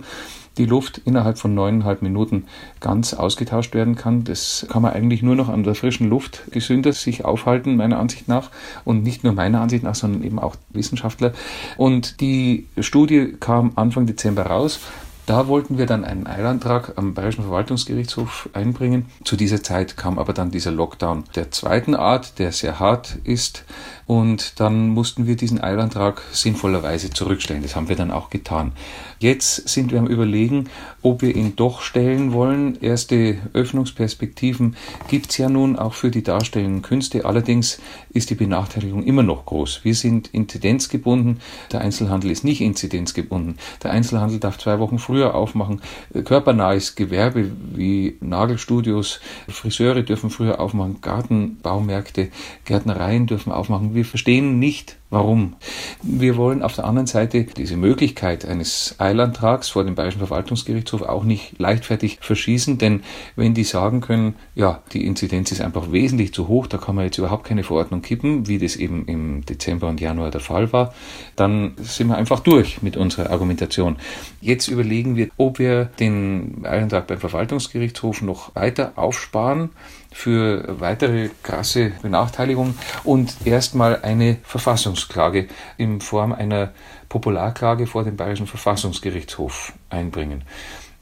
[0.58, 2.46] die Luft innerhalb von neuneinhalb Minuten
[2.80, 4.24] ganz ausgetauscht werden kann.
[4.24, 8.28] Das kann man eigentlich nur noch an der frischen Luft gesünder sich aufhalten, meiner Ansicht
[8.28, 8.52] nach.
[8.86, 11.34] Und nicht nur meiner Ansicht nach, sondern eben auch Wissenschaftler.
[11.78, 14.80] Und die Studie kam Anfang Dezember raus.
[15.26, 19.06] Da wollten wir dann einen Eilantrag am Bayerischen Verwaltungsgerichtshof einbringen.
[19.24, 23.64] Zu dieser Zeit kam aber dann dieser Lockdown der zweiten Art, der sehr hart ist.
[24.06, 27.64] Und dann mussten wir diesen Eilantrag sinnvollerweise zurückstellen.
[27.64, 28.74] Das haben wir dann auch getan.
[29.20, 30.70] Jetzt sind wir am Überlegen,
[31.02, 32.78] ob wir ihn doch stellen wollen.
[32.82, 34.76] Erste Öffnungsperspektiven
[35.08, 37.24] gibt es ja nun auch für die darstellenden Künste.
[37.24, 39.82] Allerdings ist die Benachteiligung immer noch groß.
[39.84, 41.40] Wir sind inzidenzgebunden.
[41.72, 43.58] Der Einzelhandel ist nicht inzidenzgebunden.
[43.82, 45.82] Der Einzelhandel darf zwei Wochen früher aufmachen.
[46.26, 52.30] Körpernahes Gewerbe wie Nagelstudios, Friseure dürfen früher aufmachen, Gartenbaumärkte,
[52.66, 53.93] Gärtnereien dürfen aufmachen.
[53.94, 55.58] Wir verstehen nicht, Warum?
[56.02, 61.24] Wir wollen auf der anderen Seite diese Möglichkeit eines Eilantrags vor dem Bayerischen Verwaltungsgerichtshof auch
[61.24, 63.04] nicht leichtfertig verschießen, denn
[63.36, 67.06] wenn die sagen können, ja, die Inzidenz ist einfach wesentlich zu hoch, da kann man
[67.06, 70.96] jetzt überhaupt keine Verordnung kippen, wie das eben im Dezember und Januar der Fall war,
[71.36, 73.98] dann sind wir einfach durch mit unserer Argumentation.
[74.42, 79.70] Jetzt überlegen wir, ob wir den Eilantrag beim Verwaltungsgerichtshof noch weiter aufsparen
[80.14, 85.48] für weitere krasse Benachteiligung und erstmal eine Verfassungsklage
[85.78, 86.72] in Form einer
[87.10, 90.44] Popularklage vor dem Bayerischen Verfassungsgerichtshof einbringen.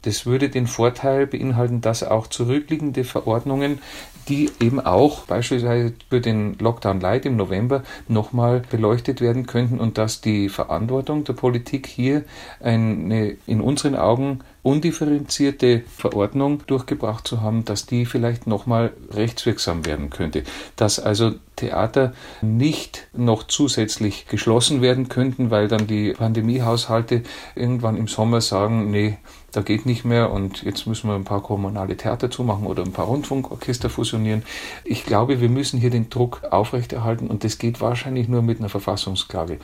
[0.02, 3.78] Das würde den Vorteil beinhalten, dass auch zurückliegende Verordnungen,
[4.28, 9.98] die eben auch beispielsweise für den Lockdown Light im November nochmal beleuchtet werden könnten und
[9.98, 12.24] dass die Verantwortung der Politik hier
[12.60, 20.10] eine in unseren Augen undifferenzierte Verordnung durchgebracht zu haben, dass die vielleicht nochmal rechtswirksam werden
[20.10, 20.44] könnte.
[20.76, 27.22] Dass also Theater nicht noch zusätzlich geschlossen werden könnten, weil dann die Pandemiehaushalte
[27.56, 29.18] irgendwann im Sommer sagen, nee,
[29.52, 32.92] da geht nicht mehr und jetzt müssen wir ein paar kommunale Theater zumachen oder ein
[32.92, 34.42] paar Rundfunkorchester fusionieren.
[34.84, 38.70] Ich glaube, wir müssen hier den Druck aufrechterhalten und das geht wahrscheinlich nur mit einer
[38.70, 39.58] Verfassungsklage.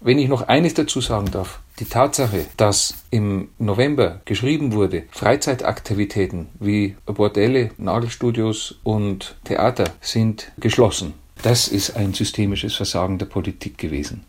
[0.00, 6.48] Wenn ich noch eines dazu sagen darf, die Tatsache, dass im November geschrieben wurde, Freizeitaktivitäten
[6.58, 14.24] wie Bordelle, Nagelstudios und Theater sind geschlossen, das ist ein systemisches Versagen der Politik gewesen.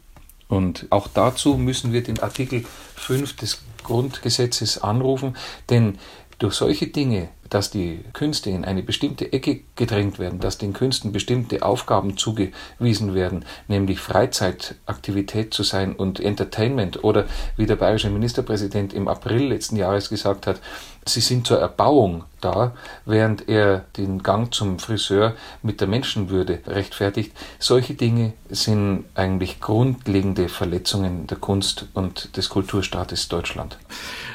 [0.47, 5.36] Und auch dazu müssen wir den Artikel 5 des Grundgesetzes anrufen,
[5.69, 5.97] denn
[6.39, 11.12] durch solche Dinge, dass die Künste in eine bestimmte Ecke gedrängt werden, dass den Künsten
[11.12, 17.25] bestimmte Aufgaben zugewiesen werden, nämlich Freizeitaktivität zu sein und Entertainment oder
[17.56, 20.60] wie der bayerische Ministerpräsident im April letzten Jahres gesagt hat,
[21.06, 22.74] sie sind zur Erbauung da,
[23.06, 27.32] während er den Gang zum Friseur mit der Menschenwürde rechtfertigt.
[27.60, 33.78] Solche Dinge sind eigentlich grundlegende Verletzungen der Kunst und des Kulturstaates Deutschland.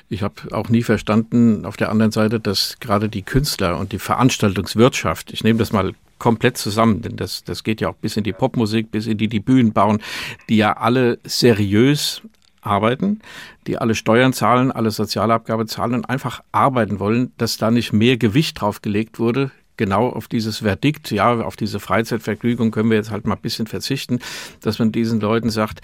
[0.08, 3.98] Ich habe auch nie verstanden auf der anderen Seite, dass gerade die Künstler und die
[3.98, 8.24] Veranstaltungswirtschaft, ich nehme das mal komplett zusammen, denn das, das geht ja auch bis in
[8.24, 10.00] die Popmusik, bis in die, die Bühnen bauen,
[10.48, 12.22] die ja alle seriös
[12.60, 13.20] arbeiten,
[13.66, 18.16] die alle Steuern zahlen, alle Sozialabgabe zahlen und einfach arbeiten wollen, dass da nicht mehr
[18.16, 23.10] Gewicht drauf gelegt wurde, genau auf dieses Verdikt, ja, auf diese Freizeitvergnügung können wir jetzt
[23.10, 24.18] halt mal ein bisschen verzichten,
[24.60, 25.80] dass man diesen Leuten sagt,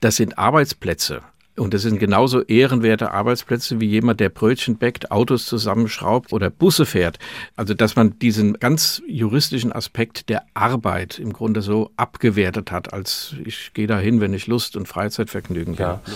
[0.00, 1.22] das sind Arbeitsplätze.
[1.56, 6.86] Und das sind genauso ehrenwerte Arbeitsplätze wie jemand, der Brötchen bäckt, Autos zusammenschraubt oder Busse
[6.86, 7.18] fährt.
[7.56, 13.34] Also, dass man diesen ganz juristischen Aspekt der Arbeit im Grunde so abgewertet hat, als
[13.44, 16.00] ich gehe dahin, wenn ich Lust und Freizeitvergnügen habe.
[16.06, 16.12] Ja.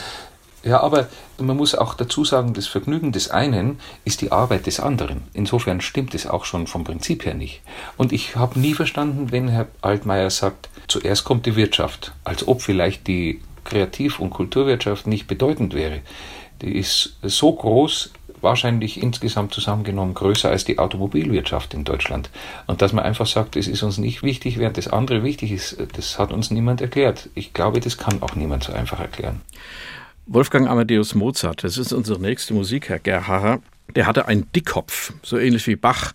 [0.63, 4.79] Ja, aber man muss auch dazu sagen, das Vergnügen des einen ist die Arbeit des
[4.79, 5.23] anderen.
[5.33, 7.63] Insofern stimmt es auch schon vom Prinzip her nicht.
[7.97, 12.61] Und ich habe nie verstanden, wenn Herr Altmaier sagt, zuerst kommt die Wirtschaft, als ob
[12.61, 13.41] vielleicht die
[13.71, 16.01] Kreativ- und Kulturwirtschaft nicht bedeutend wäre.
[16.61, 18.11] Die ist so groß,
[18.43, 22.31] wahrscheinlich insgesamt zusammengenommen größer als die Automobilwirtschaft in Deutschland.
[22.67, 25.77] Und dass man einfach sagt, es ist uns nicht wichtig, während das andere wichtig ist,
[25.95, 27.29] das hat uns niemand erklärt.
[27.35, 29.41] Ich glaube, das kann auch niemand so einfach erklären.
[30.27, 33.61] Wolfgang Amadeus Mozart, das ist unsere nächste Musik, Herr Gerhaher.
[33.95, 36.13] Der hatte einen Dickkopf, so ähnlich wie Bach.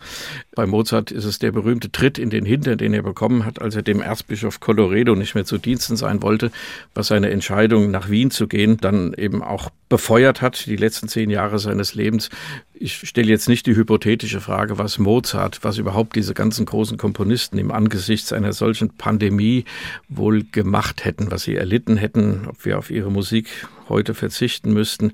[0.55, 3.75] Bei Mozart ist es der berühmte Tritt in den Hintern, den er bekommen hat, als
[3.75, 6.51] er dem Erzbischof Colloredo nicht mehr zu Diensten sein wollte,
[6.93, 11.29] was seine Entscheidung nach Wien zu gehen dann eben auch befeuert hat, die letzten zehn
[11.29, 12.29] Jahre seines Lebens.
[12.77, 17.57] Ich stelle jetzt nicht die hypothetische Frage, was Mozart, was überhaupt diese ganzen großen Komponisten
[17.57, 19.63] im Angesichts einer solchen Pandemie
[20.09, 23.47] wohl gemacht hätten, was sie erlitten hätten, ob wir auf ihre Musik
[23.87, 25.13] heute verzichten müssten.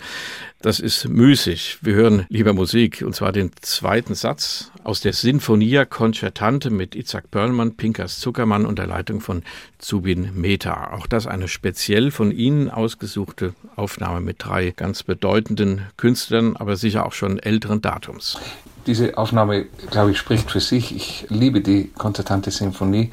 [0.62, 1.80] Das ist müßig.
[1.82, 7.30] Wir hören lieber Musik, und zwar den zweiten Satz aus der Sinfonia Concertante mit Isaac
[7.30, 9.44] Perlmann, Pinkas Zuckermann und der Leitung von
[9.82, 10.94] Zubin Meta.
[10.94, 17.06] Auch das eine speziell von Ihnen ausgesuchte Aufnahme mit drei ganz bedeutenden Künstlern, aber sicher
[17.06, 18.38] auch schon älteren Datums.
[18.88, 20.96] Diese Aufnahme, glaube ich, spricht für sich.
[20.96, 23.12] Ich liebe die konzertante Sinfonie,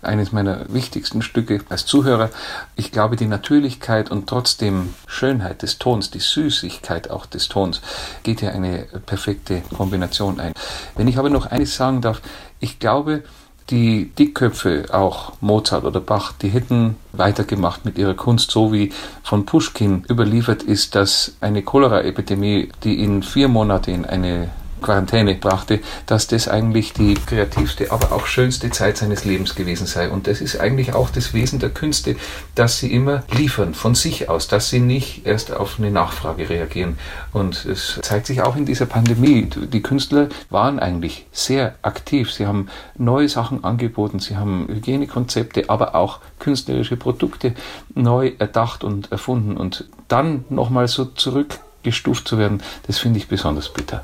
[0.00, 2.30] eines meiner wichtigsten Stücke als Zuhörer.
[2.76, 7.82] Ich glaube, die Natürlichkeit und trotzdem Schönheit des Tons, die Süßigkeit auch des Tons,
[8.22, 10.54] geht hier eine perfekte Kombination ein.
[10.96, 12.22] Wenn ich aber noch eines sagen darf,
[12.60, 13.22] ich glaube,
[13.70, 18.92] die Dickköpfe, auch Mozart oder Bach, die hätten weitergemacht mit ihrer Kunst, so wie
[19.22, 24.50] von Pushkin überliefert ist, dass eine Cholera-Epidemie, die ihn vier Monate in eine
[24.80, 30.10] Quarantäne brachte, dass das eigentlich die kreativste, aber auch schönste Zeit seines Lebens gewesen sei.
[30.10, 32.16] Und das ist eigentlich auch das Wesen der Künste,
[32.54, 36.98] dass sie immer liefern von sich aus, dass sie nicht erst auf eine Nachfrage reagieren.
[37.32, 39.44] Und es zeigt sich auch in dieser Pandemie.
[39.44, 42.32] Die Künstler waren eigentlich sehr aktiv.
[42.32, 47.54] Sie haben neue Sachen angeboten, sie haben Hygienekonzepte, aber auch künstlerische Produkte
[47.94, 49.56] neu erdacht und erfunden.
[49.56, 54.02] Und dann nochmal so zurückgestuft zu werden, das finde ich besonders bitter.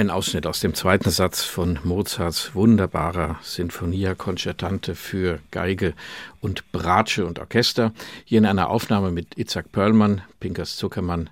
[0.00, 5.92] Ein Ausschnitt aus dem zweiten Satz von Mozarts wunderbarer Sinfonia Concertante für Geige
[6.40, 7.92] und Bratsche und Orchester,
[8.24, 11.28] hier in einer Aufnahme mit Itzhak Perlmann, Pinkas Zuckermann,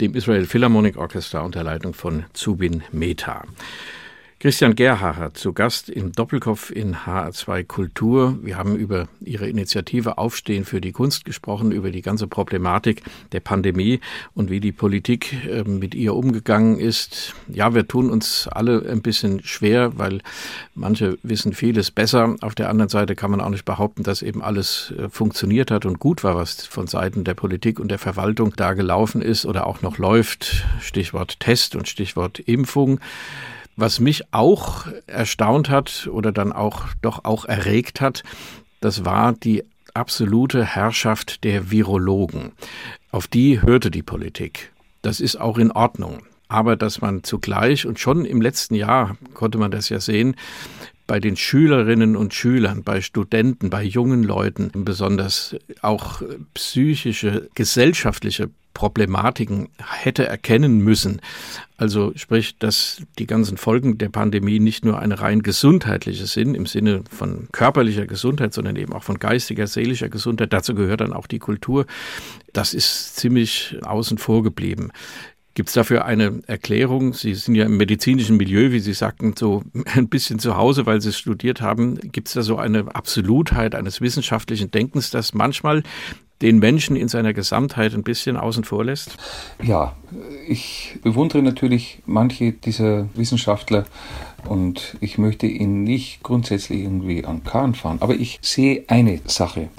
[0.00, 3.44] dem Israel Philharmonic Orchestra unter Leitung von Zubin Mehta.
[4.40, 8.38] Christian Gerhacher zu Gast im Doppelkopf in HR2 Kultur.
[8.40, 13.40] Wir haben über Ihre Initiative Aufstehen für die Kunst gesprochen, über die ganze Problematik der
[13.40, 13.98] Pandemie
[14.34, 17.34] und wie die Politik ähm, mit ihr umgegangen ist.
[17.48, 20.20] Ja, wir tun uns alle ein bisschen schwer, weil
[20.76, 22.36] manche wissen vieles besser.
[22.40, 25.84] Auf der anderen Seite kann man auch nicht behaupten, dass eben alles äh, funktioniert hat
[25.84, 29.66] und gut war, was von Seiten der Politik und der Verwaltung da gelaufen ist oder
[29.66, 30.64] auch noch läuft.
[30.80, 33.00] Stichwort Test und Stichwort Impfung.
[33.80, 38.24] Was mich auch erstaunt hat oder dann auch doch auch erregt hat,
[38.80, 39.62] das war die
[39.94, 42.50] absolute Herrschaft der Virologen.
[43.12, 44.72] Auf die hörte die Politik.
[45.00, 46.24] Das ist auch in Ordnung.
[46.48, 50.34] Aber dass man zugleich, und schon im letzten Jahr konnte man das ja sehen,
[51.08, 56.22] bei den Schülerinnen und Schülern, bei Studenten, bei jungen Leuten besonders auch
[56.54, 61.20] psychische, gesellschaftliche Problematiken hätte erkennen müssen.
[61.78, 66.66] Also sprich, dass die ganzen Folgen der Pandemie nicht nur eine rein gesundheitliche sind, im
[66.66, 70.52] Sinne von körperlicher Gesundheit, sondern eben auch von geistiger, seelischer Gesundheit.
[70.52, 71.86] Dazu gehört dann auch die Kultur.
[72.52, 74.92] Das ist ziemlich außen vor geblieben.
[75.58, 77.14] Gibt es dafür eine Erklärung?
[77.14, 79.64] Sie sind ja im medizinischen Milieu, wie Sie sagten, so
[79.96, 81.96] ein bisschen zu Hause, weil Sie studiert haben.
[82.12, 85.82] Gibt es da so eine Absolutheit eines wissenschaftlichen Denkens, dass manchmal
[86.42, 89.16] den Menschen in seiner Gesamtheit ein bisschen außen vor lässt?
[89.60, 89.96] Ja,
[90.46, 93.84] ich bewundere natürlich manche dieser Wissenschaftler
[94.48, 99.70] und ich möchte ihn nicht grundsätzlich irgendwie an Kahn fahren, aber ich sehe eine Sache.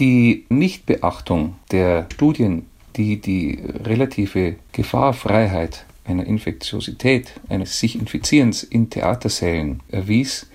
[0.00, 9.80] Die Nichtbeachtung der Studien, die die relative Gefahrfreiheit einer Infektiosität, eines sich Infizierens in Theatersälen
[9.90, 10.46] erwies,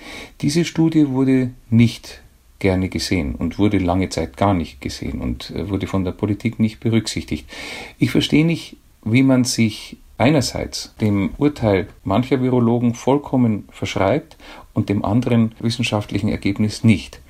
[0.41, 2.21] diese Studie wurde nicht
[2.59, 6.59] gerne gesehen und wurde lange Zeit gar nicht gesehen und äh, wurde von der Politik
[6.59, 7.49] nicht berücksichtigt.
[7.97, 14.37] Ich verstehe nicht, wie man sich einerseits dem Urteil mancher Virologen vollkommen verschreibt
[14.73, 17.21] und dem anderen wissenschaftlichen Ergebnis nicht.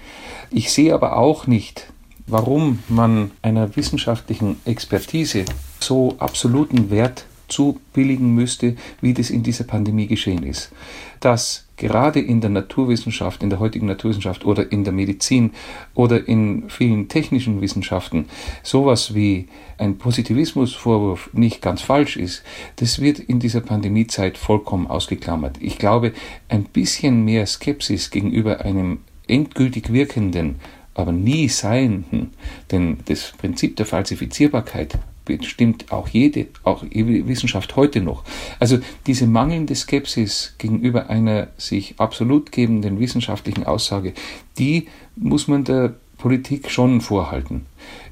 [0.50, 1.92] Ich sehe aber auch nicht,
[2.30, 5.46] warum man einer wissenschaftlichen Expertise
[5.80, 10.72] so absoluten Wert zubilligen müsste, wie das in dieser Pandemie geschehen ist.
[11.20, 15.52] Dass gerade in der Naturwissenschaft, in der heutigen Naturwissenschaft oder in der Medizin
[15.96, 18.26] oder in vielen technischen Wissenschaften
[18.64, 22.44] sowas wie ein Positivismusvorwurf nicht ganz falsch ist,
[22.78, 25.58] das wird in dieser Pandemiezeit vollkommen ausgeklammert.
[25.60, 26.14] Ich glaube,
[26.48, 30.56] ein bisschen mehr Skepsis gegenüber einem endgültig wirkenden
[31.00, 32.32] aber nie seienden,
[32.72, 38.24] denn das Prinzip der Falsifizierbarkeit bestimmt auch jede, auch Wissenschaft heute noch.
[38.60, 44.14] Also diese mangelnde Skepsis gegenüber einer sich absolut gebenden wissenschaftlichen Aussage,
[44.58, 47.66] die muss man der Politik schon vorhalten.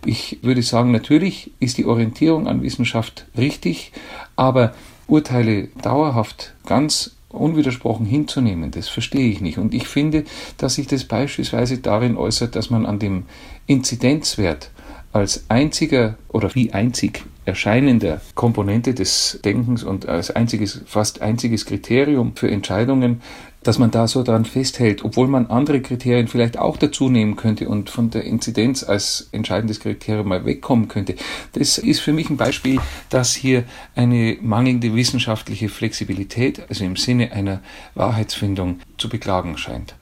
[0.06, 3.92] Ich würde sagen, natürlich ist die Orientierung an Wissenschaft richtig,
[4.36, 4.74] aber
[5.08, 9.58] Urteile dauerhaft ganz unwidersprochen hinzunehmen, das verstehe ich nicht.
[9.58, 10.24] Und ich finde,
[10.58, 13.24] dass sich das beispielsweise darin äußert, dass man an dem
[13.66, 14.72] Inzidenzwert
[15.12, 22.36] als einziger oder wie einzig erscheinender Komponente des Denkens und als einziges, fast einziges Kriterium
[22.36, 23.22] für Entscheidungen,
[23.68, 27.68] dass man da so dran festhält, obwohl man andere Kriterien vielleicht auch dazu nehmen könnte
[27.68, 31.16] und von der Inzidenz als entscheidendes Kriterium mal wegkommen könnte.
[31.52, 37.34] Das ist für mich ein Beispiel, dass hier eine mangelnde wissenschaftliche Flexibilität, also im Sinne
[37.34, 37.60] einer
[37.94, 39.96] Wahrheitsfindung, zu beklagen scheint.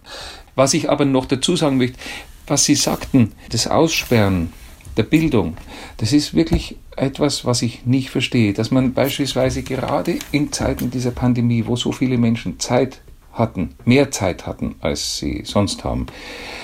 [0.53, 1.97] Was ich aber noch dazu sagen möchte,
[2.45, 4.53] was Sie sagten, das Aussperren
[4.95, 5.57] der Bildung.
[5.97, 11.11] Das ist wirklich etwas, was ich nicht verstehe, dass man beispielsweise gerade in Zeiten dieser
[11.11, 13.01] Pandemie, wo so viele Menschen Zeit
[13.35, 16.07] hatten, mehr Zeit hatten, als sie sonst haben,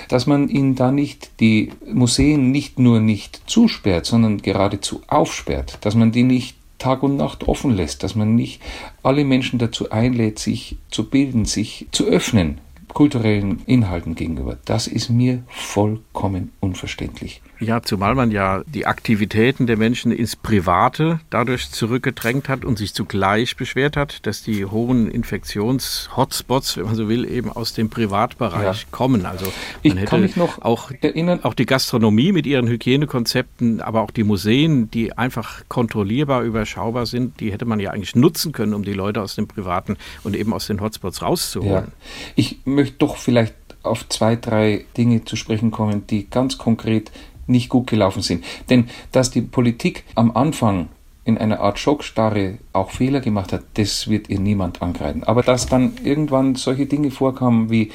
[0.09, 5.95] dass man ihnen da nicht die Museen nicht nur nicht zusperrt, sondern geradezu aufsperrt, dass
[5.95, 8.59] man die nicht Tag und Nacht offen lässt, dass man nicht
[9.03, 12.59] alle Menschen dazu einlädt, sich zu bilden, sich zu öffnen
[12.93, 14.57] kulturellen Inhalten gegenüber.
[14.65, 17.41] Das ist mir vollkommen unverständlich.
[17.61, 22.95] Ja, zumal man ja die Aktivitäten der Menschen ins Private dadurch zurückgedrängt hat und sich
[22.95, 28.81] zugleich beschwert hat, dass die hohen Infektions-Hotspots, wenn man so will, eben aus dem Privatbereich
[28.81, 28.87] ja.
[28.89, 29.27] kommen.
[29.27, 29.53] Also man
[29.83, 31.41] ich hätte kann mich noch auch, erinnern.
[31.43, 37.39] auch die Gastronomie mit ihren Hygienekonzepten, aber auch die Museen, die einfach kontrollierbar, überschaubar sind,
[37.41, 40.51] die hätte man ja eigentlich nutzen können, um die Leute aus dem Privaten und eben
[40.51, 41.85] aus den Hotspots rauszuholen.
[41.85, 41.93] Ja.
[42.35, 43.53] Ich möchte doch vielleicht
[43.83, 47.11] auf zwei, drei Dinge zu sprechen kommen, die ganz konkret
[47.47, 48.43] nicht gut gelaufen sind.
[48.69, 50.89] Denn dass die Politik am Anfang
[51.23, 55.23] in einer Art Schockstarre auch Fehler gemacht hat, das wird ihr niemand angreifen.
[55.23, 57.91] Aber dass dann irgendwann solche Dinge vorkamen, wie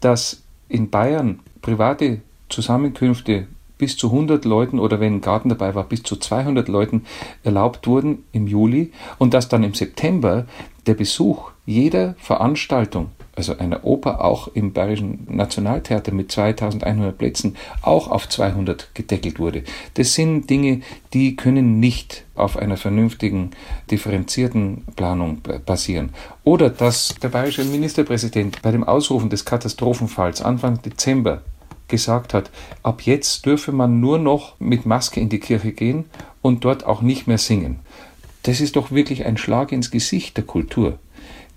[0.00, 5.84] dass in Bayern private Zusammenkünfte bis zu 100 Leuten oder wenn ein Garten dabei war,
[5.84, 7.04] bis zu 200 Leuten
[7.44, 10.46] erlaubt wurden im Juli und dass dann im September
[10.86, 18.10] der Besuch jeder Veranstaltung, also einer Oper auch im Bayerischen Nationaltheater mit 2100 Plätzen, auch
[18.10, 19.62] auf 200 gedeckelt wurde.
[19.94, 20.80] Das sind Dinge,
[21.14, 23.52] die können nicht auf einer vernünftigen,
[23.92, 26.10] differenzierten Planung basieren.
[26.42, 31.42] Oder dass der bayerische Ministerpräsident bei dem Ausrufen des Katastrophenfalls Anfang Dezember
[31.86, 32.50] gesagt hat,
[32.82, 36.06] ab jetzt dürfe man nur noch mit Maske in die Kirche gehen
[36.42, 37.78] und dort auch nicht mehr singen.
[38.42, 40.98] Das ist doch wirklich ein Schlag ins Gesicht der Kultur.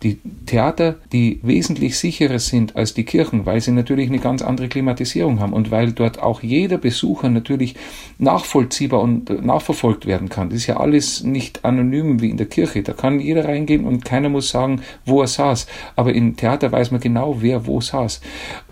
[0.04, 4.68] Die Theater, die wesentlich sicherer sind als die Kirchen, weil sie natürlich eine ganz andere
[4.68, 7.76] Klimatisierung haben und weil dort auch jeder Besucher natürlich
[8.18, 10.50] nachvollziehbar und nachverfolgt werden kann.
[10.50, 12.82] Das ist ja alles nicht anonym wie in der Kirche.
[12.82, 15.68] Da kann jeder reingehen und keiner muss sagen, wo er saß.
[15.96, 18.22] Aber im Theater weiß man genau, wer wo saß.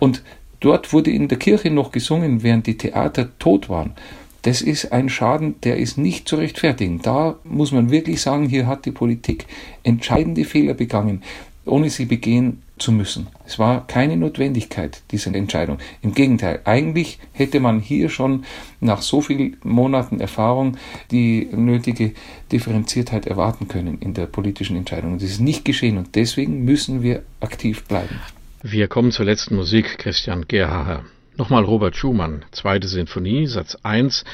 [0.00, 0.22] Und
[0.60, 3.94] Dort wurde in der Kirche noch gesungen, während die Theater tot waren.
[4.42, 7.02] Das ist ein Schaden, der ist nicht zu rechtfertigen.
[7.02, 9.46] Da muss man wirklich sagen, hier hat die Politik
[9.82, 11.22] entscheidende Fehler begangen,
[11.66, 13.28] ohne sie begehen zu müssen.
[13.46, 15.78] Es war keine Notwendigkeit, diese Entscheidung.
[16.02, 18.44] Im Gegenteil, eigentlich hätte man hier schon
[18.80, 20.78] nach so vielen Monaten Erfahrung
[21.10, 22.12] die nötige
[22.50, 25.18] Differenziertheit erwarten können in der politischen Entscheidung.
[25.18, 28.18] Das ist nicht geschehen und deswegen müssen wir aktiv bleiben.
[28.62, 31.04] Wir kommen zur letzten Musik, Christian Gerhaher.
[31.40, 34.24] Nochmal Robert Schumann, zweite Sinfonie, Satz 1,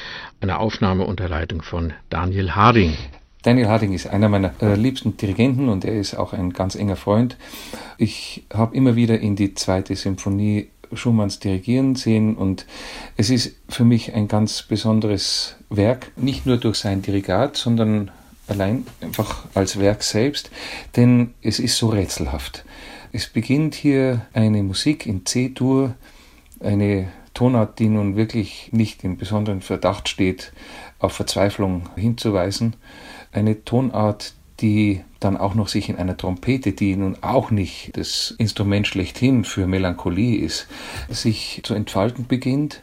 [0.41, 2.97] eine Aufnahme unter Leitung von Daniel Harding.
[3.43, 6.97] Daniel Harding ist einer meiner äh, liebsten Dirigenten und er ist auch ein ganz enger
[6.97, 7.37] Freund.
[7.97, 12.65] Ich habe immer wieder in die zweite Sinfonie Schumanns dirigieren sehen und
[13.15, 18.11] es ist für mich ein ganz besonderes Werk, nicht nur durch sein Dirigat, sondern
[18.49, 20.51] allein einfach als Werk selbst,
[20.97, 22.65] denn es ist so rätselhaft.
[23.13, 25.95] Es beginnt hier eine Musik in C-Dur,
[26.61, 30.53] eine Tonart, die nun wirklich nicht im besonderen Verdacht steht,
[30.99, 32.75] auf Verzweiflung hinzuweisen.
[33.31, 38.33] Eine Tonart, die dann auch noch sich in einer Trompete, die nun auch nicht das
[38.37, 40.67] Instrument schlechthin für Melancholie ist,
[41.09, 42.81] sich zu entfalten beginnt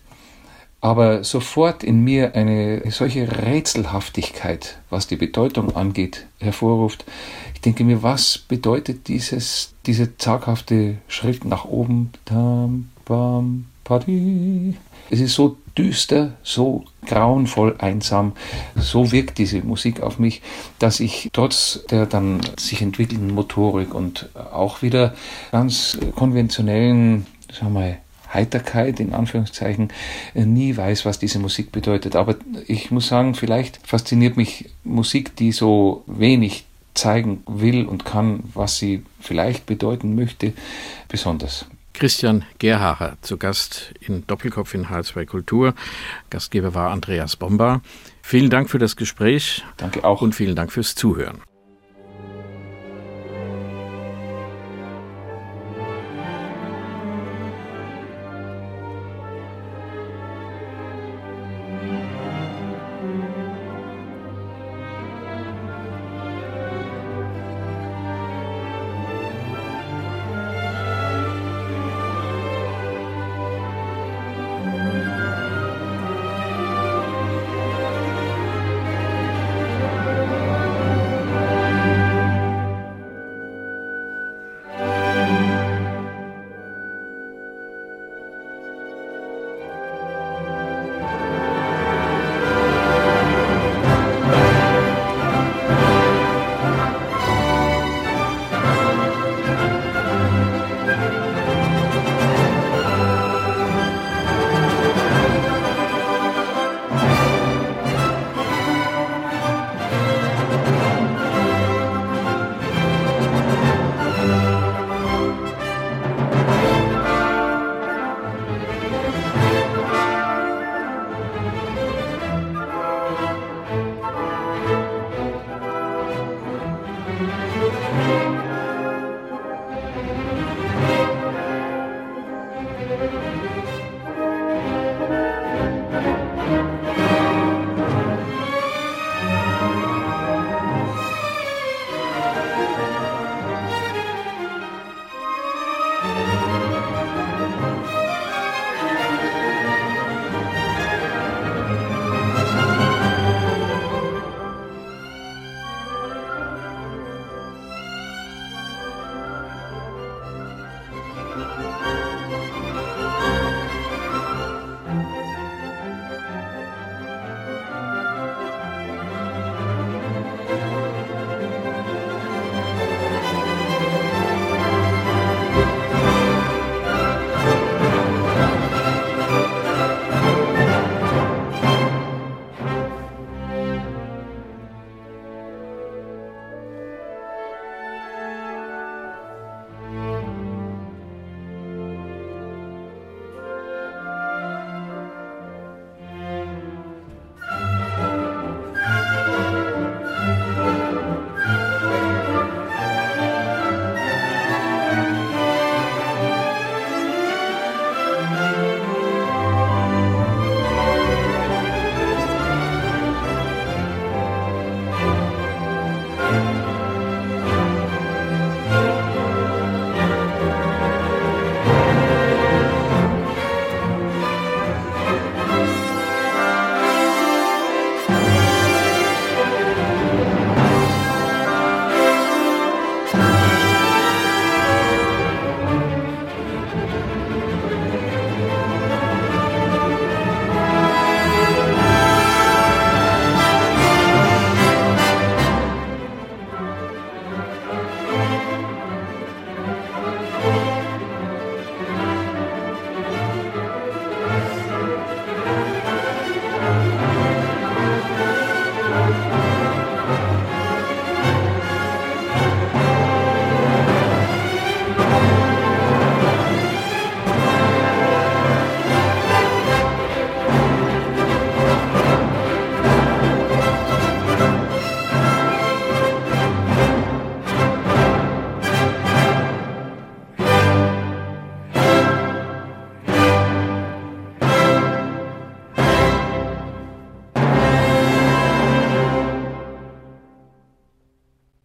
[0.84, 7.06] aber sofort in mir eine solche Rätselhaftigkeit, was die Bedeutung angeht, hervorruft.
[7.54, 12.10] Ich denke mir, was bedeutet dieses, diese zaghafte Schrift nach oben?
[12.26, 14.74] Tam, bam, padi.
[15.10, 18.32] Es ist so düster, so grauenvoll einsam.
[18.76, 20.42] So wirkt diese Musik auf mich,
[20.78, 25.14] dass ich trotz der dann sich entwickelnden Motorik und auch wieder
[25.52, 27.98] ganz konventionellen, sagen wir mal,
[28.32, 29.92] Heiterkeit in Anführungszeichen
[30.34, 32.16] nie weiß, was diese Musik bedeutet.
[32.16, 32.34] Aber
[32.66, 38.78] ich muss sagen, vielleicht fasziniert mich Musik, die so wenig zeigen will und kann, was
[38.78, 40.52] sie vielleicht bedeuten möchte,
[41.08, 41.66] besonders.
[41.94, 45.74] Christian Gerhacher zu Gast in Doppelkopf in H2 Kultur.
[46.28, 47.80] Gastgeber war Andreas Bomba.
[48.20, 49.64] Vielen Dank für das Gespräch.
[49.78, 50.20] Danke auch.
[50.20, 51.40] Und vielen Dank fürs Zuhören.